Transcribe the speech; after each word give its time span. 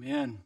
Amen. 0.00 0.38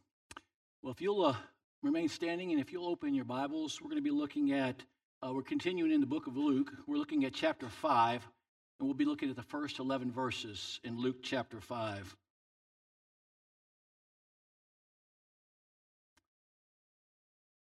Well, 0.80 0.92
if 0.92 1.02
you'll 1.02 1.26
uh, 1.26 1.36
remain 1.82 2.08
standing 2.08 2.52
and 2.52 2.60
if 2.60 2.72
you'll 2.72 2.86
open 2.86 3.12
your 3.12 3.26
Bibles, 3.26 3.82
we're 3.82 3.90
going 3.90 4.02
to 4.02 4.02
be 4.02 4.10
looking 4.10 4.52
at, 4.52 4.82
uh, 5.22 5.30
we're 5.30 5.42
continuing 5.42 5.92
in 5.92 6.00
the 6.00 6.06
book 6.06 6.26
of 6.26 6.38
Luke. 6.38 6.72
We're 6.86 6.96
looking 6.96 7.26
at 7.26 7.34
chapter 7.34 7.68
5, 7.68 8.12
and 8.80 8.88
we'll 8.88 8.94
be 8.94 9.04
looking 9.04 9.28
at 9.28 9.36
the 9.36 9.42
first 9.42 9.78
11 9.78 10.10
verses 10.10 10.80
in 10.84 10.98
Luke 10.98 11.16
chapter 11.22 11.60
5. 11.60 12.16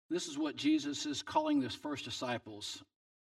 This 0.09 0.27
is 0.27 0.37
what 0.37 0.55
Jesus 0.55 1.05
is 1.05 1.21
calling 1.21 1.61
his 1.61 1.75
first 1.75 2.05
disciples. 2.05 2.81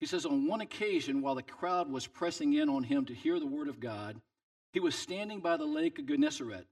He 0.01 0.07
says, 0.07 0.27
On 0.27 0.47
one 0.47 0.61
occasion, 0.61 1.23
while 1.23 1.35
the 1.35 1.43
crowd 1.43 1.91
was 1.91 2.07
pressing 2.07 2.53
in 2.53 2.69
on 2.69 2.83
him 2.83 3.07
to 3.07 3.15
hear 3.15 3.41
the 3.41 3.47
word 3.47 3.69
of 3.69 3.81
God, 3.81 4.21
he 4.75 4.81
was 4.81 4.95
standing 4.95 5.41
by 5.41 5.57
the 5.57 5.65
lake 5.65 5.99
of 5.99 6.05
Gennesaret, 6.05 6.67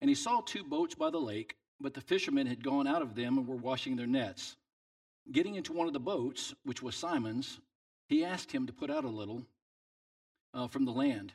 and 0.00 0.08
he 0.08 0.14
saw 0.14 0.40
two 0.40 0.64
boats 0.64 0.94
by 0.94 1.10
the 1.10 1.18
lake, 1.18 1.56
but 1.80 1.94
the 1.94 2.00
fishermen 2.00 2.46
had 2.46 2.64
gone 2.64 2.86
out 2.86 3.02
of 3.02 3.14
them 3.14 3.38
and 3.38 3.46
were 3.46 3.56
washing 3.56 3.96
their 3.96 4.06
nets. 4.06 4.56
Getting 5.32 5.54
into 5.54 5.72
one 5.72 5.86
of 5.86 5.92
the 5.92 6.00
boats, 6.00 6.54
which 6.64 6.82
was 6.82 6.94
Simon's, 6.94 7.60
he 8.08 8.24
asked 8.24 8.50
him 8.50 8.66
to 8.66 8.72
put 8.72 8.90
out 8.90 9.04
a 9.04 9.08
little 9.08 9.46
uh, 10.54 10.68
from 10.68 10.84
the 10.84 10.92
land. 10.92 11.32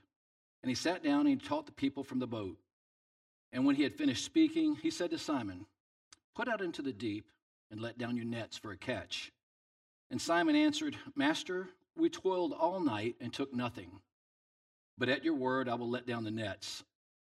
And 0.62 0.70
he 0.70 0.76
sat 0.76 1.04
down 1.04 1.22
and 1.22 1.30
he 1.30 1.36
taught 1.36 1.66
the 1.66 1.72
people 1.72 2.04
from 2.04 2.20
the 2.20 2.28
boat. 2.28 2.58
And 3.54 3.66
when 3.66 3.76
he 3.76 3.84
had 3.84 3.94
finished 3.94 4.26
speaking, 4.26 4.76
he 4.76 4.90
said 4.90 5.12
to 5.12 5.18
Simon, 5.18 5.66
Put 6.36 6.48
out 6.48 6.62
into 6.62 6.82
the 6.82 6.92
deep 6.92 7.30
and 7.72 7.80
let 7.80 7.98
down 7.98 8.18
your 8.18 8.26
nets 8.26 8.58
for 8.58 8.72
a 8.72 8.78
catch. 8.78 9.32
And 10.12 10.22
Simon 10.22 10.56
answered, 10.56 10.98
Master, 11.16 11.70
we 11.95 12.09
toiled 12.09 12.54
all 12.54 12.80
night 12.80 13.16
and 13.22 13.32
took 13.32 13.54
nothing. 13.54 13.90
But 14.98 15.09
at 15.09 15.23
your 15.23 15.36
word, 15.36 15.70
I 15.70 15.76
will 15.76 15.90
let 15.90 16.06
down 16.06 16.23
the 16.23 16.32
nets. 16.32 16.84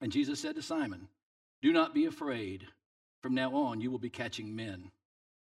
And 0.00 0.10
Jesus 0.10 0.40
said 0.40 0.56
to 0.56 0.62
Simon, 0.62 1.08
Do 1.60 1.72
not 1.72 1.94
be 1.94 2.06
afraid. 2.06 2.66
From 3.22 3.34
now 3.34 3.54
on, 3.54 3.80
you 3.80 3.90
will 3.90 3.98
be 3.98 4.10
catching 4.10 4.56
men. 4.56 4.90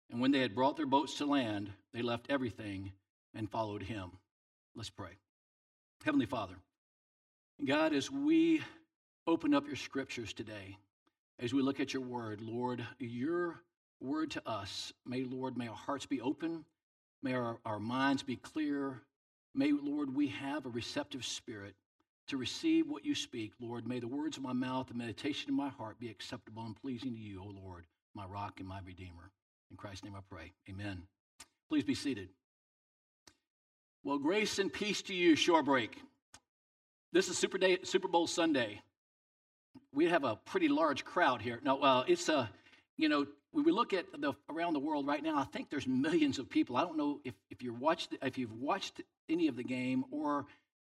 And 0.09 0.21
when 0.21 0.31
they 0.31 0.39
had 0.39 0.55
brought 0.55 0.77
their 0.77 0.85
boats 0.85 1.17
to 1.17 1.25
land, 1.25 1.69
they 1.93 2.01
left 2.01 2.27
everything 2.29 2.93
and 3.33 3.49
followed 3.49 3.83
him. 3.83 4.11
Let's 4.75 4.89
pray. 4.89 5.11
Heavenly 6.05 6.25
Father, 6.25 6.55
God, 7.65 7.93
as 7.93 8.09
we 8.09 8.61
open 9.25 9.53
up 9.53 9.67
your 9.67 9.75
scriptures 9.75 10.31
today, 10.31 10.77
as 11.39 11.53
we 11.53 11.61
look 11.61 11.79
at 11.79 11.93
your 11.93 12.03
word, 12.03 12.39
Lord, 12.39 12.85
your 12.99 13.61
word 13.99 14.31
to 14.31 14.47
us. 14.47 14.93
May, 15.05 15.23
Lord, 15.23 15.57
may 15.57 15.67
our 15.67 15.75
hearts 15.75 16.05
be 16.05 16.21
open. 16.21 16.63
May 17.23 17.33
our, 17.33 17.57
our 17.65 17.79
minds 17.79 18.23
be 18.23 18.35
clear. 18.37 19.01
May, 19.53 19.71
Lord, 19.71 20.15
we 20.15 20.27
have 20.27 20.65
a 20.65 20.69
receptive 20.69 21.25
spirit 21.25 21.75
to 22.27 22.37
receive 22.37 22.87
what 22.87 23.05
you 23.05 23.15
speak, 23.15 23.53
Lord. 23.59 23.87
May 23.87 23.99
the 23.99 24.07
words 24.07 24.37
of 24.37 24.43
my 24.43 24.53
mouth, 24.53 24.87
the 24.87 24.93
meditation 24.93 25.49
of 25.49 25.55
my 25.55 25.69
heart 25.69 25.99
be 25.99 26.09
acceptable 26.09 26.63
and 26.65 26.75
pleasing 26.75 27.13
to 27.13 27.19
you, 27.19 27.41
O 27.41 27.53
Lord, 27.63 27.85
my 28.13 28.25
rock 28.25 28.59
and 28.59 28.67
my 28.67 28.79
redeemer. 28.85 29.31
In 29.71 29.77
Christ's 29.77 30.03
name 30.03 30.15
I 30.15 30.21
pray. 30.29 30.51
Amen. 30.69 31.03
Please 31.69 31.83
be 31.83 31.95
seated. 31.95 32.29
Well, 34.03 34.17
grace 34.17 34.59
and 34.59 34.71
peace 34.71 35.01
to 35.03 35.13
you, 35.13 35.35
Shorebreak. 35.35 35.91
This 37.13 37.29
is 37.29 37.37
Super, 37.37 37.57
Day, 37.57 37.79
Super 37.83 38.07
Bowl 38.07 38.27
Sunday. 38.27 38.81
We 39.93 40.05
have 40.05 40.23
a 40.23 40.35
pretty 40.35 40.67
large 40.67 41.03
crowd 41.03 41.41
here. 41.41 41.59
Now, 41.63 41.77
well, 41.77 42.05
it's 42.07 42.29
a, 42.29 42.49
you 42.97 43.09
know, 43.09 43.25
when 43.51 43.65
we 43.65 43.71
look 43.71 43.93
at 43.93 44.05
the 44.19 44.33
around 44.49 44.73
the 44.73 44.79
world 44.79 45.07
right 45.07 45.23
now, 45.23 45.37
I 45.37 45.45
think 45.45 45.69
there's 45.69 45.87
millions 45.87 46.37
of 46.39 46.49
people. 46.49 46.77
I 46.77 46.81
don't 46.81 46.97
know 46.97 47.19
if, 47.23 47.33
if 47.49 47.63
you're 47.63 47.73
watched 47.73 48.15
if 48.21 48.37
you've 48.37 48.53
watched 48.53 49.01
any 49.29 49.47
of 49.47 49.55
the 49.55 49.63
game 49.63 50.03
or 50.11 50.45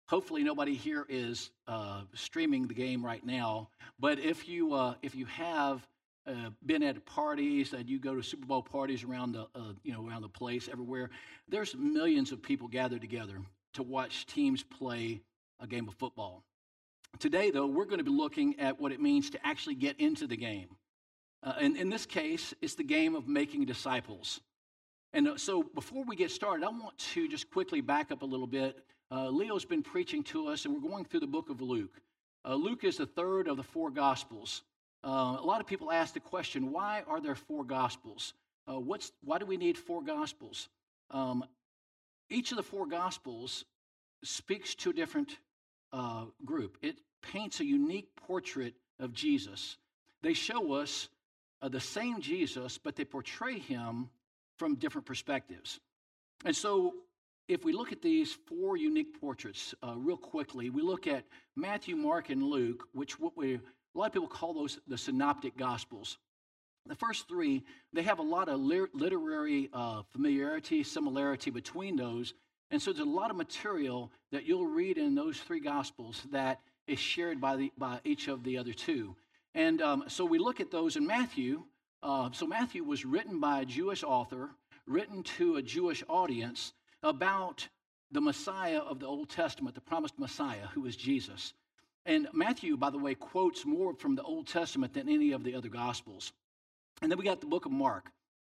hopefully 0.08 0.44
nobody 0.44 0.74
here 0.74 1.06
is 1.10 1.52
uh, 1.68 2.02
streaming 2.14 2.68
the 2.68 2.74
game 2.74 3.06
right 3.06 3.26
now. 3.26 3.70
But 4.00 4.20
if 4.20 4.48
you 4.48 4.74
uh, 4.74 4.96
if 5.02 5.16
you 5.16 5.26
have 5.26 5.86
uh, 6.26 6.50
been 6.66 6.84
at 6.84 7.06
parties 7.06 7.74
and 7.74 7.88
you 7.88 8.00
go 8.00 8.16
to 8.16 8.24
Super 8.24 8.46
Bowl 8.46 8.64
parties 8.64 9.04
around 9.04 9.34
the 9.34 9.44
uh, 9.56 9.74
you 9.84 9.94
know 9.94 10.08
around 10.08 10.24
the 10.24 10.30
place 10.30 10.68
everywhere, 10.72 11.10
there's 11.48 11.76
millions 11.76 12.32
of 12.32 12.42
people 12.42 12.68
gathered 12.68 13.02
together 13.02 13.40
to 13.74 13.84
watch 13.84 14.26
teams 14.26 14.64
play 14.64 15.22
a 15.60 15.68
game 15.68 15.88
of 15.88 15.94
football. 15.96 16.44
Today, 17.20 17.52
though, 17.52 17.66
we're 17.66 17.86
going 17.86 18.00
to 18.00 18.04
be 18.04 18.12
looking 18.12 18.60
at 18.60 18.80
what 18.80 18.92
it 18.92 19.02
means 19.02 19.30
to 19.32 19.48
actually 19.48 19.76
get 19.76 20.00
into 20.00 20.28
the 20.28 20.38
game. 20.38 20.68
Uh, 21.44 21.54
and 21.60 21.78
in 21.78 21.90
this 21.90 22.06
case, 22.06 22.54
it's 22.62 22.76
the 22.76 22.84
game 22.84 23.16
of 23.16 23.28
making 23.28 23.66
disciples. 23.66 24.42
And 25.14 25.28
uh, 25.28 25.38
so 25.38 25.64
before 25.64 26.04
we 26.04 26.16
get 26.16 26.32
started, 26.32 26.66
I 26.66 26.70
want 26.70 26.98
to 27.14 27.28
just 27.28 27.50
quickly 27.50 27.82
back 27.82 28.12
up 28.12 28.22
a 28.22 28.26
little 28.26 28.48
bit. 28.48 28.84
Uh, 29.10 29.30
Leo's 29.30 29.66
been 29.66 29.84
preaching 29.84 30.24
to 30.24 30.48
us, 30.48 30.66
and 30.66 30.74
we're 30.74 30.90
going 30.90 31.06
through 31.06 31.22
the 31.22 31.28
book 31.28 31.50
of 31.50 31.62
Luke. 31.62 32.02
Uh, 32.46 32.56
Luke 32.56 32.84
is 32.84 32.98
the 32.98 33.06
third 33.06 33.48
of 33.48 33.58
the 33.58 33.64
four 33.64 33.90
Gospels. 33.90 34.64
Uh, 35.04 35.38
a 35.40 35.46
lot 35.46 35.62
of 35.62 35.68
people 35.68 35.92
ask 35.92 36.14
the 36.14 36.20
question 36.20 36.72
why 36.72 37.04
are 37.08 37.22
there 37.22 37.36
four 37.36 37.64
Gospels? 37.64 38.34
Uh, 38.68 38.80
what's, 38.80 39.12
why 39.24 39.38
do 39.38 39.46
we 39.46 39.58
need 39.58 39.78
four 39.78 40.02
Gospels? 40.04 40.70
Um, 41.12 41.46
each 42.30 42.52
of 42.52 42.58
the 42.58 42.64
four 42.64 42.86
Gospels 42.86 43.64
speaks 44.24 44.76
to 44.76 44.90
a 44.90 44.94
different 44.94 45.38
group, 46.46 46.78
it 46.82 47.00
paints 47.22 47.60
a 47.60 47.66
unique 47.66 48.10
portrait 48.16 48.76
of 49.00 49.14
Jesus. 49.14 49.78
They 50.22 50.34
show 50.34 50.74
us 50.74 51.10
uh, 51.62 51.70
the 51.70 51.80
same 51.80 52.22
Jesus, 52.22 52.78
but 52.78 52.96
they 52.96 53.06
portray 53.06 53.58
him 53.60 54.10
from 54.58 54.76
different 54.76 55.06
perspectives. 55.06 55.80
And 56.46 56.56
so, 56.56 56.94
if 57.48 57.64
we 57.64 57.72
look 57.72 57.92
at 57.92 58.02
these 58.02 58.38
four 58.48 58.78
unique 58.78 59.20
portraits 59.20 59.74
uh, 59.82 59.94
real 59.96 60.18
quickly, 60.18 60.70
we 60.70 60.82
look 60.82 61.08
at 61.08 61.24
Matthew, 61.56 61.96
Mark, 61.96 62.30
and 62.30 62.44
Luke, 62.44 62.84
which 62.94 63.20
what 63.20 63.38
we 63.38 63.56
a 63.56 63.98
lot 63.98 64.08
of 64.08 64.14
people 64.14 64.28
call 64.28 64.54
those 64.54 64.80
the 64.88 64.98
synoptic 64.98 65.58
gospels. 65.58 66.18
The 66.86 66.96
first 66.96 67.28
three, 67.28 67.64
they 67.94 68.04
have 68.04 68.20
a 68.20 68.24
lot 68.24 68.48
of 68.48 68.60
literary 68.60 69.70
uh, 69.74 70.04
familiarity, 70.12 70.84
similarity 70.84 71.50
between 71.50 71.96
those. 71.96 72.34
And 72.70 72.82
so 72.82 72.94
there's 72.94 73.08
a 73.08 73.10
lot 73.10 73.32
of 73.32 73.38
material 73.38 74.12
that 74.32 74.46
you'll 74.46 74.68
read 74.68 74.98
in 74.98 75.16
those 75.16 75.40
three 75.40 75.60
gospels 75.60 76.26
that 76.32 76.60
is 76.86 77.00
shared 77.00 77.42
by, 77.42 77.56
the, 77.56 77.72
by 77.78 78.00
each 78.04 78.28
of 78.28 78.44
the 78.44 78.58
other 78.58 78.74
two. 78.74 79.16
And 79.56 79.82
um, 79.82 80.04
so 80.08 80.24
we 80.26 80.38
look 80.38 80.60
at 80.62 80.70
those 80.70 80.96
in 80.96 81.08
Matthew. 81.08 81.64
Uh, 82.04 82.30
so 82.32 82.46
Matthew 82.46 82.84
was 82.84 83.04
written 83.04 83.40
by 83.40 83.62
a 83.62 83.66
Jewish 83.66 84.04
author, 84.04 84.52
written 84.86 85.24
to 85.24 85.56
a 85.56 85.62
Jewish 85.62 86.04
audience 86.08 86.74
about 87.04 87.68
the 88.12 88.22
Messiah 88.22 88.80
of 88.80 89.00
the 89.00 89.06
Old 89.06 89.30
Testament, 89.30 89.76
the 89.76 89.82
promised 89.82 90.18
Messiah, 90.18 90.68
who 90.74 90.86
is 90.86 90.96
Jesus. 90.96 91.54
And 92.06 92.28
Matthew, 92.34 92.78
by 92.78 92.90
the 92.90 92.98
way, 92.98 93.16
quotes 93.16 93.66
more 93.66 93.94
from 93.94 94.16
the 94.16 94.24
Old 94.24 94.48
Testament 94.48 94.94
than 94.94 95.10
any 95.10 95.34
of 95.34 95.44
the 95.44 95.56
other 95.56 95.70
Gospels. 95.70 96.32
And 97.02 97.12
then 97.12 97.18
we 97.18 97.26
got 97.26 97.42
the 97.42 97.48
book 97.48 97.66
of 97.66 97.72
Mark. 97.72 98.10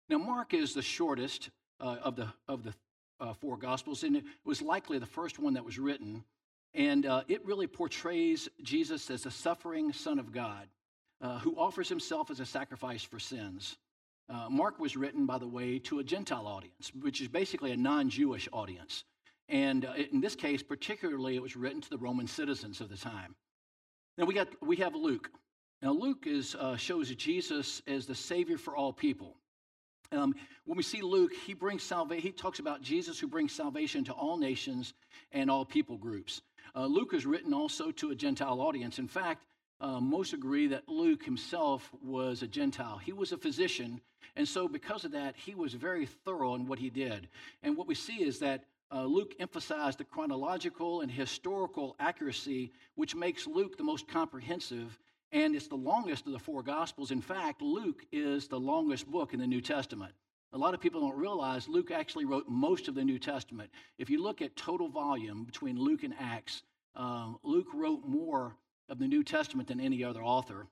Now, 0.08 0.18
Mark 0.18 0.54
is 0.54 0.74
the 0.74 0.82
shortest 0.82 1.50
uh, 1.80 1.96
of 2.02 2.16
the, 2.16 2.28
of 2.48 2.64
the 2.64 2.74
uh, 3.20 3.34
four 3.34 3.56
Gospels, 3.56 4.04
and 4.04 4.16
it 4.16 4.24
was 4.44 4.62
likely 4.62 4.98
the 4.98 5.06
first 5.06 5.38
one 5.38 5.54
that 5.54 5.64
was 5.64 5.78
written. 5.78 6.24
And 6.74 7.04
uh, 7.04 7.22
it 7.28 7.44
really 7.44 7.66
portrays 7.66 8.48
Jesus 8.62 9.10
as 9.10 9.22
the 9.22 9.30
suffering 9.30 9.92
Son 9.92 10.18
of 10.18 10.32
God 10.32 10.66
uh, 11.20 11.38
who 11.38 11.54
offers 11.56 11.88
himself 11.88 12.30
as 12.30 12.40
a 12.40 12.46
sacrifice 12.46 13.02
for 13.02 13.18
sins. 13.18 13.76
Uh, 14.32 14.48
Mark 14.48 14.78
was 14.78 14.96
written, 14.96 15.26
by 15.26 15.36
the 15.36 15.46
way, 15.46 15.78
to 15.80 15.98
a 15.98 16.04
Gentile 16.04 16.46
audience, 16.46 16.90
which 17.00 17.20
is 17.20 17.28
basically 17.28 17.72
a 17.72 17.76
non 17.76 18.08
Jewish 18.08 18.48
audience. 18.52 19.04
And 19.48 19.84
uh, 19.84 19.92
in 20.10 20.22
this 20.22 20.34
case, 20.34 20.62
particularly, 20.62 21.36
it 21.36 21.42
was 21.42 21.54
written 21.54 21.82
to 21.82 21.90
the 21.90 21.98
Roman 21.98 22.26
citizens 22.26 22.80
of 22.80 22.88
the 22.88 22.96
time. 22.96 23.34
Now 24.16 24.24
we, 24.24 24.34
got, 24.34 24.48
we 24.62 24.76
have 24.76 24.94
Luke. 24.94 25.30
Now, 25.82 25.92
Luke 25.92 26.26
is, 26.26 26.54
uh, 26.54 26.76
shows 26.76 27.14
Jesus 27.14 27.82
as 27.86 28.06
the 28.06 28.14
Savior 28.14 28.56
for 28.56 28.74
all 28.74 28.92
people. 28.92 29.36
Um, 30.12 30.34
when 30.64 30.76
we 30.76 30.82
see 30.82 31.02
Luke, 31.02 31.32
he 31.44 31.54
brings 31.54 31.82
salvation. 31.82 32.22
He 32.22 32.32
talks 32.32 32.58
about 32.58 32.82
Jesus 32.82 33.18
who 33.18 33.26
brings 33.26 33.52
salvation 33.52 34.04
to 34.04 34.12
all 34.12 34.38
nations 34.38 34.94
and 35.32 35.50
all 35.50 35.64
people 35.64 35.98
groups. 35.98 36.40
Uh, 36.74 36.86
Luke 36.86 37.12
is 37.12 37.26
written 37.26 37.52
also 37.52 37.90
to 37.90 38.10
a 38.10 38.14
Gentile 38.14 38.60
audience. 38.60 38.98
In 38.98 39.08
fact, 39.08 39.44
uh, 39.82 40.00
most 40.00 40.32
agree 40.32 40.68
that 40.68 40.88
Luke 40.88 41.22
himself 41.22 41.90
was 42.02 42.42
a 42.42 42.46
Gentile. 42.46 42.96
He 42.96 43.12
was 43.12 43.32
a 43.32 43.36
physician, 43.36 44.00
and 44.36 44.48
so 44.48 44.68
because 44.68 45.04
of 45.04 45.12
that, 45.12 45.36
he 45.36 45.54
was 45.54 45.74
very 45.74 46.06
thorough 46.06 46.54
in 46.54 46.66
what 46.66 46.78
he 46.78 46.88
did. 46.88 47.28
And 47.62 47.76
what 47.76 47.86
we 47.86 47.94
see 47.94 48.22
is 48.22 48.38
that 48.38 48.64
uh, 48.90 49.04
Luke 49.04 49.34
emphasized 49.38 49.98
the 49.98 50.04
chronological 50.04 51.00
and 51.02 51.10
historical 51.10 51.96
accuracy, 51.98 52.72
which 52.94 53.14
makes 53.14 53.46
Luke 53.46 53.76
the 53.76 53.84
most 53.84 54.08
comprehensive 54.08 54.98
and 55.32 55.56
it's 55.56 55.66
the 55.66 55.74
longest 55.74 56.26
of 56.26 56.32
the 56.32 56.38
four 56.38 56.62
Gospels. 56.62 57.10
In 57.10 57.22
fact, 57.22 57.62
Luke 57.62 58.04
is 58.12 58.48
the 58.48 58.60
longest 58.60 59.10
book 59.10 59.32
in 59.32 59.40
the 59.40 59.46
New 59.46 59.62
Testament. 59.62 60.12
A 60.52 60.58
lot 60.58 60.74
of 60.74 60.80
people 60.80 61.00
don't 61.00 61.16
realize 61.16 61.66
Luke 61.66 61.90
actually 61.90 62.26
wrote 62.26 62.48
most 62.48 62.86
of 62.86 62.94
the 62.94 63.02
New 63.02 63.18
Testament. 63.18 63.70
If 63.96 64.10
you 64.10 64.22
look 64.22 64.42
at 64.42 64.54
total 64.54 64.90
volume 64.90 65.44
between 65.44 65.78
Luke 65.78 66.02
and 66.02 66.14
Acts, 66.20 66.62
um, 66.94 67.38
Luke 67.42 67.68
wrote 67.72 68.06
more 68.06 68.54
of 68.88 68.98
the 68.98 69.08
New 69.08 69.22
Testament 69.22 69.68
than 69.68 69.80
any 69.80 70.04
other 70.04 70.22
author 70.22 70.66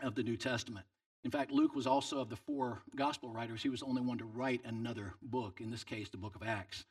of 0.00 0.14
the 0.14 0.22
New 0.22 0.36
Testament. 0.36 0.86
In 1.24 1.30
fact, 1.30 1.50
Luke 1.50 1.74
was 1.74 1.86
also 1.86 2.20
of 2.20 2.28
the 2.28 2.36
four 2.36 2.80
gospel 2.94 3.30
writers, 3.30 3.62
he 3.62 3.68
was 3.68 3.80
the 3.80 3.86
only 3.86 4.02
one 4.02 4.18
to 4.18 4.24
write 4.24 4.60
another 4.64 5.14
book, 5.22 5.60
in 5.60 5.70
this 5.70 5.84
case, 5.84 6.08
the 6.08 6.16
book 6.16 6.36
of 6.36 6.42
Acts. 6.42 6.84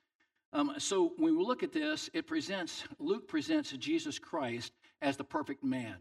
Um, 0.51 0.73
so 0.77 1.13
when 1.17 1.37
we 1.37 1.43
look 1.43 1.63
at 1.63 1.73
this, 1.73 2.09
it 2.13 2.27
presents, 2.27 2.83
Luke 2.99 3.27
presents 3.27 3.71
Jesus 3.71 4.19
Christ 4.19 4.71
as 5.01 5.17
the 5.17 5.23
perfect 5.23 5.63
man 5.63 5.95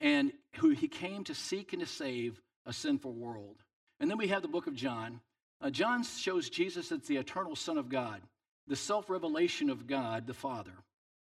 and 0.00 0.32
who 0.56 0.70
he 0.70 0.88
came 0.88 1.24
to 1.24 1.34
seek 1.34 1.72
and 1.72 1.80
to 1.80 1.86
save 1.86 2.40
a 2.66 2.72
sinful 2.72 3.12
world. 3.12 3.56
And 3.98 4.10
then 4.10 4.18
we 4.18 4.28
have 4.28 4.42
the 4.42 4.48
book 4.48 4.66
of 4.66 4.74
John. 4.74 5.20
Uh, 5.60 5.70
John 5.70 6.02
shows 6.04 6.48
Jesus 6.48 6.90
as 6.90 7.02
the 7.02 7.16
eternal 7.16 7.54
Son 7.54 7.78
of 7.78 7.88
God, 7.88 8.22
the 8.66 8.76
self 8.76 9.10
revelation 9.10 9.68
of 9.70 9.86
God 9.86 10.26
the 10.26 10.34
Father. 10.34 10.72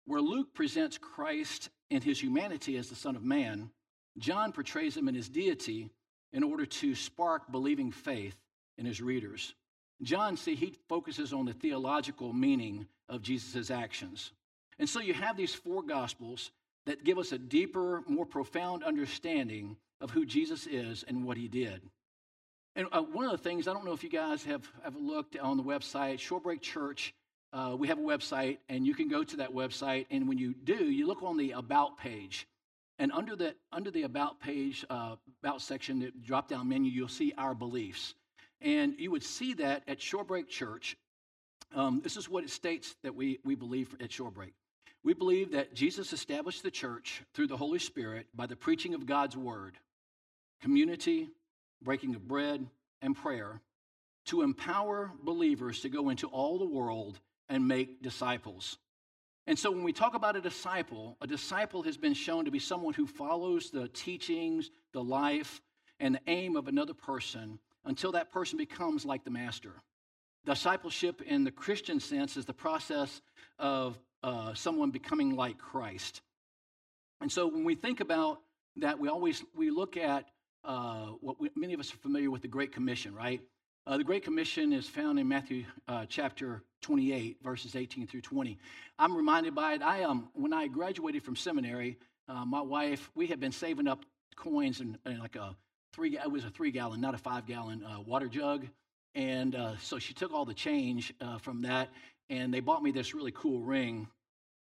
Where 0.05 0.21
Luke 0.21 0.53
presents 0.53 0.97
Christ 0.97 1.69
in 1.89 2.01
his 2.01 2.21
humanity 2.21 2.77
as 2.77 2.89
the 2.89 2.95
Son 2.95 3.15
of 3.15 3.23
Man, 3.23 3.69
John 4.17 4.51
portrays 4.51 4.95
him 4.95 5.07
in 5.07 5.15
his 5.15 5.29
deity 5.29 5.89
in 6.33 6.43
order 6.43 6.65
to 6.65 6.95
spark 6.95 7.51
believing 7.51 7.91
faith 7.91 8.35
in 8.77 8.85
his 8.85 9.01
readers. 9.01 9.53
John, 10.01 10.37
see, 10.37 10.55
he 10.55 10.75
focuses 10.87 11.33
on 11.33 11.45
the 11.45 11.53
theological 11.53 12.33
meaning 12.33 12.87
of 13.09 13.21
Jesus' 13.21 13.71
actions. 13.71 14.31
And 14.79 14.87
so 14.87 14.99
you 14.99 15.13
have 15.13 15.37
these 15.37 15.55
four 15.55 15.81
gospels 15.81 16.51
that 16.85 17.03
give 17.03 17.17
us 17.17 17.31
a 17.31 17.37
deeper, 17.37 18.03
more 18.07 18.25
profound 18.25 18.83
understanding 18.83 19.77
of 19.99 20.11
who 20.11 20.25
Jesus 20.25 20.67
is 20.67 21.03
and 21.07 21.25
what 21.25 21.37
he 21.37 21.47
did. 21.47 21.81
And 22.75 22.87
uh, 22.91 23.01
one 23.01 23.25
of 23.25 23.31
the 23.31 23.37
things, 23.37 23.67
I 23.67 23.73
don't 23.73 23.85
know 23.85 23.93
if 23.93 24.03
you 24.03 24.09
guys 24.09 24.43
have, 24.43 24.69
have 24.83 24.95
looked 24.95 25.35
on 25.37 25.57
the 25.57 25.63
website, 25.63 26.19
Shorebreak 26.19 26.61
Church, 26.61 27.13
uh, 27.53 27.75
we 27.77 27.87
have 27.87 27.97
a 27.97 28.01
website, 28.01 28.57
and 28.69 28.85
you 28.85 28.93
can 28.93 29.07
go 29.07 29.23
to 29.23 29.37
that 29.37 29.53
website. 29.53 30.05
And 30.09 30.27
when 30.27 30.37
you 30.37 30.53
do, 30.53 30.89
you 30.89 31.07
look 31.07 31.23
on 31.23 31.37
the 31.37 31.51
About 31.51 31.97
page. 31.97 32.47
And 32.99 33.11
under 33.11 33.35
the, 33.35 33.55
under 33.71 33.91
the 33.91 34.03
About 34.03 34.39
page, 34.39 34.85
uh, 34.89 35.15
About 35.43 35.61
section, 35.61 35.99
the 35.99 36.11
drop 36.25 36.49
down 36.49 36.67
menu, 36.67 36.91
you'll 36.91 37.07
see 37.07 37.33
our 37.37 37.55
beliefs. 37.55 38.15
And 38.61 38.95
you 38.97 39.11
would 39.11 39.23
see 39.23 39.53
that 39.55 39.83
at 39.87 39.99
Shorebreak 39.99 40.47
Church. 40.47 40.97
Um, 41.75 42.01
this 42.03 42.17
is 42.17 42.29
what 42.29 42.43
it 42.43 42.49
states 42.49 42.95
that 43.03 43.15
we, 43.15 43.39
we 43.43 43.55
believe 43.55 43.95
at 44.01 44.09
Shorebreak. 44.09 44.53
We 45.03 45.13
believe 45.13 45.51
that 45.51 45.73
Jesus 45.73 46.11
established 46.11 46.63
the 46.63 46.71
church 46.71 47.21
through 47.33 47.47
the 47.47 47.57
Holy 47.57 47.79
Spirit 47.79 48.27
by 48.35 48.45
the 48.45 48.55
preaching 48.55 48.93
of 48.93 49.05
God's 49.05 49.37
word, 49.37 49.77
community, 50.61 51.29
breaking 51.81 52.15
of 52.15 52.27
bread, 52.27 52.65
and 53.01 53.15
prayer 53.15 53.61
to 54.25 54.41
empower 54.41 55.11
believers 55.23 55.81
to 55.81 55.89
go 55.89 56.09
into 56.09 56.27
all 56.27 56.57
the 56.57 56.65
world 56.65 57.19
and 57.49 57.67
make 57.67 58.01
disciples. 58.01 58.77
And 59.47 59.57
so 59.57 59.71
when 59.71 59.83
we 59.83 59.93
talk 59.93 60.13
about 60.13 60.35
a 60.35 60.41
disciple, 60.41 61.15
a 61.21 61.27
disciple 61.27 61.83
has 61.83 61.97
been 61.97 62.13
shown 62.13 62.45
to 62.45 62.51
be 62.51 62.59
someone 62.59 62.93
who 62.93 63.07
follows 63.07 63.69
the 63.69 63.87
teachings, 63.87 64.69
the 64.91 65.03
life, 65.03 65.61
and 65.99 66.15
the 66.15 66.21
aim 66.27 66.55
of 66.57 66.67
another 66.67 66.93
person 66.93 67.59
until 67.85 68.11
that 68.11 68.31
person 68.31 68.57
becomes 68.57 69.05
like 69.05 69.23
the 69.23 69.31
master. 69.31 69.71
Discipleship 70.45 71.21
in 71.21 71.43
the 71.43 71.51
Christian 71.51 71.99
sense 71.99 72.35
is 72.37 72.45
the 72.45 72.53
process 72.53 73.21
of 73.57 73.97
uh, 74.21 74.53
someone 74.53 74.91
becoming 74.91 75.35
like 75.35 75.57
Christ. 75.57 76.21
And 77.21 77.31
so 77.31 77.47
when 77.47 77.63
we 77.63 77.75
think 77.75 78.01
about 78.01 78.41
that, 78.77 78.99
we 78.99 79.07
always 79.07 79.43
we 79.55 79.71
look 79.71 79.97
at 79.97 80.25
uh, 80.63 81.07
what 81.21 81.39
we, 81.39 81.49
many 81.55 81.73
of 81.73 81.79
us 81.79 81.93
are 81.93 81.97
familiar 81.97 82.29
with 82.29 82.41
the 82.41 82.47
Great 82.47 82.71
Commission, 82.73 83.15
right? 83.15 83.41
Uh, 83.87 83.95
the 83.95 84.03
Great 84.03 84.21
Commission 84.21 84.73
is 84.73 84.85
found 84.85 85.17
in 85.17 85.25
Matthew 85.25 85.63
uh, 85.87 86.05
chapter 86.09 86.61
28, 86.81 87.37
verses 87.41 87.73
18 87.73 88.05
through 88.05 88.19
20. 88.19 88.59
I'm 88.99 89.15
reminded 89.15 89.55
by 89.55 89.75
it. 89.75 89.81
I 89.81 90.03
um, 90.03 90.27
when 90.33 90.51
I 90.51 90.67
graduated 90.67 91.23
from 91.23 91.37
seminary, 91.37 91.97
uh, 92.27 92.43
my 92.43 92.59
wife 92.59 93.09
we 93.15 93.27
had 93.27 93.39
been 93.39 93.53
saving 93.53 93.87
up 93.87 94.03
coins 94.35 94.81
in, 94.81 94.97
in, 95.05 95.19
like 95.19 95.37
a 95.37 95.55
three. 95.93 96.17
It 96.17 96.29
was 96.29 96.43
a 96.43 96.49
three 96.49 96.69
gallon, 96.69 96.99
not 96.99 97.13
a 97.13 97.17
five 97.17 97.45
gallon 97.45 97.81
uh, 97.81 98.01
water 98.01 98.27
jug. 98.27 98.67
And 99.15 99.55
uh, 99.55 99.77
so 99.77 99.99
she 99.99 100.13
took 100.13 100.33
all 100.33 100.43
the 100.43 100.53
change 100.53 101.13
uh, 101.21 101.37
from 101.37 101.61
that 101.61 101.87
and 102.29 102.53
they 102.53 102.59
bought 102.59 102.83
me 102.83 102.91
this 102.91 103.13
really 103.13 103.31
cool 103.31 103.61
ring. 103.61 104.05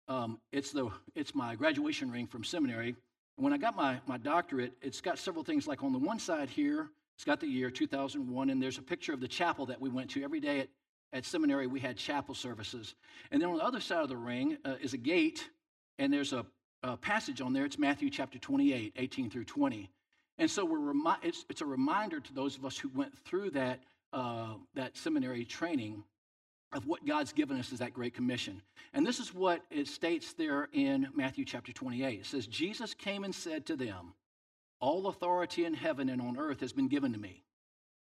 Um, 0.08 0.40
it's, 0.52 0.69
the, 0.69 0.92
it's 1.16 1.34
my 1.34 1.56
graduation 1.56 2.12
ring 2.12 2.28
from 2.28 2.44
seminary. 2.44 2.90
And 2.90 3.44
when 3.44 3.52
I 3.52 3.58
got 3.58 3.75
my, 3.75 4.00
my 4.06 4.19
doctorate, 4.19 4.74
it's 4.80 5.02
got 5.02 5.18
several 5.18 5.44
things 5.44 5.66
like 5.66 5.81
on 5.81 5.92
the 5.92 5.98
one 5.98 6.19
side 6.19 6.52
here, 6.52 6.92
it's 7.18 7.25
got 7.25 7.40
the 7.40 7.48
year 7.48 7.72
2001, 7.72 8.52
and 8.52 8.62
there's 8.62 8.78
a 8.78 8.81
picture 8.84 9.12
of 9.12 9.19
the 9.19 9.28
chapel 9.28 9.66
that 9.66 9.81
we 9.81 9.90
went 9.90 10.12
to 10.12 10.24
every 10.24 10.40
day 10.40 10.60
at, 10.60 10.69
at 11.14 11.25
seminary. 11.25 11.66
We 11.66 11.80
had 11.80 11.98
chapel 11.98 12.36
services. 12.36 12.94
And 13.31 13.42
then 13.42 13.50
on 13.50 13.58
the 13.58 13.64
other 13.64 13.80
side 13.80 14.04
of 14.04 14.10
the 14.10 14.16
ring 14.16 14.60
uh, 14.64 14.75
is 14.81 14.94
a 14.94 14.98
gate, 14.98 15.50
and 15.98 16.14
there's 16.14 16.31
a, 16.31 16.46
a, 16.84 16.96
passage 16.96 17.42
on 17.42 17.54
there. 17.54 17.66
It's 17.66 17.80
Matthew 17.80 18.12
chapter 18.12 18.38
28, 18.38 18.94
18 18.96 19.31
through 19.31 19.46
20. 19.46 19.90
And 20.38 20.50
so 20.50 20.64
we're 20.64 20.78
remi- 20.78 21.18
it's, 21.24 21.44
it's 21.50 21.62
a 21.62 21.66
reminder 21.66 22.19
to 22.19 22.34
those 22.36 22.56
of 22.56 22.66
us 22.66 22.78
who 22.78 22.90
went 22.90 23.18
through 23.18 23.50
that, 23.50 23.80
uh, 24.14 24.54
that 24.75 24.96
seminary 24.96 25.44
training 25.44 26.04
of 26.72 26.86
what 26.86 27.04
God's 27.04 27.34
given 27.34 27.58
us 27.58 27.72
is 27.72 27.80
that 27.80 27.94
Great 27.94 28.14
Commission. 28.14 28.62
And 28.94 29.04
this 29.04 29.19
is 29.19 29.34
what 29.34 29.64
it 29.72 29.88
states 29.88 30.34
there 30.34 30.69
in 30.72 31.08
Matthew 31.16 31.46
chapter 31.46 31.72
28. 31.72 32.19
It 32.19 32.25
says, 32.28 32.46
Jesus 32.46 32.94
came 32.94 33.24
and 33.24 33.34
said 33.34 33.66
to 33.66 33.75
them, 33.75 34.14
All 34.80 35.08
authority 35.08 35.66
in 35.66 35.74
heaven 35.74 36.10
and 36.10 36.22
on 36.22 36.38
earth 36.38 36.60
has 36.62 36.74
been 36.74 36.88
given 36.88 37.14
to 37.14 37.20
me. 37.20 37.44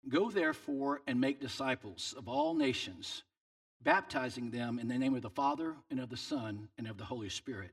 Go 0.09 0.31
therefore 0.31 1.03
and 1.07 1.21
make 1.21 1.41
disciples 1.41 2.15
of 2.17 2.29
all 2.29 2.55
nations, 2.55 3.23
baptizing 3.83 4.51
them 4.51 4.79
in 4.79 4.89
the 4.89 4.99
name 4.99 5.15
of 5.15 5.23
the 5.23 5.31
Father 5.31 5.75
and 5.91 6.01
of 6.01 6.09
the 6.09 6.17
Son 6.17 6.69
and 6.79 6.87
of 6.87 6.97
the 6.97 7.05
Holy 7.05 7.29
Spirit, 7.29 7.73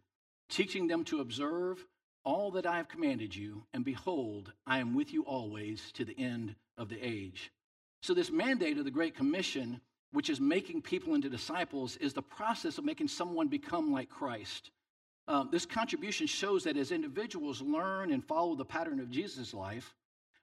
teaching 0.50 0.88
them 0.88 1.04
to 1.06 1.22
observe 1.22 1.86
all 2.24 2.52
that 2.52 2.66
I 2.66 2.78
have 2.78 2.90
commanded 2.90 3.36
you, 3.36 3.64
and 3.74 3.86
behold, 3.86 4.52
I 4.66 4.80
am 4.80 4.94
with 4.94 5.14
you 5.14 5.24
always 5.24 5.92
to 5.94 6.04
the 6.04 6.18
end 6.20 6.56
of 6.78 6.90
the 6.90 7.00
age. 7.02 7.52
So, 8.02 8.14
this 8.14 8.30
mandate 8.30 8.78
of 8.78 8.84
the 8.84 8.92
Great 8.92 9.16
Commission 9.16 9.80
which 10.12 10.30
is 10.30 10.40
making 10.40 10.82
people 10.82 11.16
into 11.16 11.30
disciples, 11.30 11.98
is 11.98 12.14
the 12.14 12.22
process 12.22 12.78
of 12.78 12.86
making 12.86 13.08
someone 13.08 13.48
become 13.48 13.92
like 13.92 14.10
Christ. 14.10 14.72
Um, 15.28 15.50
this 15.52 15.66
contribution 15.66 16.26
shows 16.26 16.64
that 16.64 16.78
as 16.78 16.92
individuals 16.92 17.62
learn 17.62 18.12
and 18.12 18.24
follow 18.24 18.56
the 18.56 18.66
pattern 18.66 19.00
of 19.00 19.10
Jesus' 19.12 19.54
life, 19.54 19.94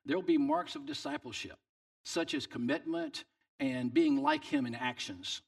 there 0.05 0.17
will 0.17 0.23
be 0.23 0.37
marks 0.37 0.75
of 0.75 0.85
discipleship, 0.85 1.57
such 2.05 2.35
as 2.35 2.47
commitment 2.47 3.25
and 3.61 3.93
being 3.95 4.23
like 4.23 4.45
him 4.45 4.67
in 4.67 4.75
actions. 4.75 5.41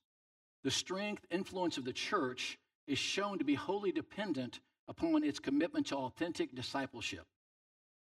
The 0.65 0.71
strength, 0.71 1.27
influence 1.31 1.77
of 1.77 1.85
the 1.85 1.93
church 1.93 2.59
is 2.87 2.99
shown 2.99 3.39
to 3.39 3.45
be 3.45 3.55
wholly 3.55 3.93
dependent 3.93 4.61
upon 4.89 5.23
its 5.23 5.39
commitment 5.39 5.89
to 5.89 5.97
authentic 5.97 6.55
discipleship. 6.55 7.27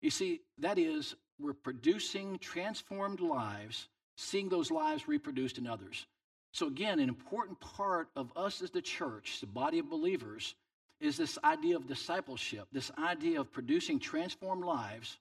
You 0.01 0.11
see, 0.11 0.41
that 0.59 0.79
is, 0.79 1.15
we're 1.39 1.53
producing 1.53 2.39
transformed 2.39 3.21
lives 3.21 3.89
seeing 4.17 4.49
those 4.49 4.71
lives 4.71 5.09
reproduced 5.09 5.59
in 5.59 5.67
others. 5.67 6.07
So, 6.53 6.67
again, 6.67 6.99
an 6.99 7.09
important 7.09 7.59
part 7.61 8.09
of 8.17 8.33
us 8.37 8.61
as 8.61 8.71
the 8.71 8.83
church, 8.83 9.41
the 9.41 9.47
body 9.47 9.79
of 9.79 9.89
believers, 9.89 10.55
is 11.01 11.17
this 11.17 11.39
idea 11.45 11.77
of 11.77 11.87
discipleship, 11.87 12.67
this 12.73 12.91
idea 12.99 13.41
of 13.41 13.53
producing 13.53 13.99
transformed 13.99 14.65
lives 14.65 15.19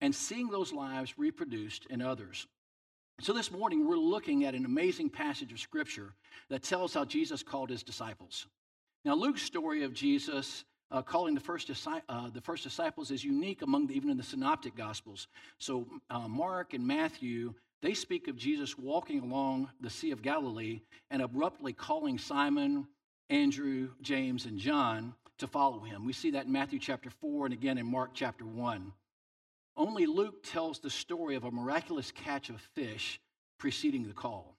and 0.00 0.14
seeing 0.14 0.48
those 0.48 0.72
lives 0.72 1.18
reproduced 1.18 1.86
in 1.86 2.02
others. 2.02 2.46
So, 3.20 3.32
this 3.32 3.52
morning, 3.52 3.86
we're 3.86 3.96
looking 3.96 4.44
at 4.44 4.54
an 4.54 4.64
amazing 4.64 5.10
passage 5.10 5.52
of 5.52 5.60
Scripture 5.60 6.14
that 6.48 6.62
tells 6.62 6.94
how 6.94 7.04
Jesus 7.04 7.42
called 7.42 7.70
his 7.70 7.84
disciples. 7.84 8.46
Now, 9.04 9.14
Luke's 9.14 9.42
story 9.42 9.84
of 9.84 9.94
Jesus 9.94 10.64
uh, 10.90 11.00
calling 11.02 11.34
the 11.34 11.40
first, 11.40 11.70
uh, 12.08 12.30
the 12.30 12.40
first 12.40 12.64
disciples 12.64 13.12
is 13.12 13.22
unique 13.22 13.62
among 13.62 13.86
the, 13.86 13.94
even 13.94 14.10
in 14.10 14.16
the 14.16 14.22
synoptic 14.22 14.74
gospels. 14.74 15.28
So, 15.58 15.86
uh, 16.10 16.26
Mark 16.26 16.74
and 16.74 16.84
Matthew 16.84 17.54
they 17.84 17.92
speak 17.92 18.28
of 18.28 18.36
Jesus 18.36 18.78
walking 18.78 19.20
along 19.20 19.68
the 19.82 19.90
Sea 19.90 20.10
of 20.10 20.22
Galilee 20.22 20.80
and 21.10 21.20
abruptly 21.20 21.74
calling 21.74 22.16
Simon, 22.16 22.88
Andrew, 23.34 23.88
James, 24.00 24.46
and 24.46 24.60
John 24.60 25.12
to 25.38 25.48
follow 25.48 25.80
him. 25.80 26.06
We 26.06 26.12
see 26.12 26.30
that 26.30 26.46
in 26.46 26.52
Matthew 26.52 26.78
chapter 26.78 27.10
4 27.10 27.46
and 27.46 27.52
again 27.52 27.78
in 27.78 27.86
Mark 27.86 28.10
chapter 28.14 28.46
1. 28.46 28.92
Only 29.76 30.06
Luke 30.06 30.44
tells 30.44 30.78
the 30.78 30.88
story 30.88 31.34
of 31.34 31.42
a 31.42 31.50
miraculous 31.50 32.12
catch 32.12 32.48
of 32.48 32.60
fish 32.60 33.20
preceding 33.58 34.06
the 34.06 34.12
call. 34.12 34.56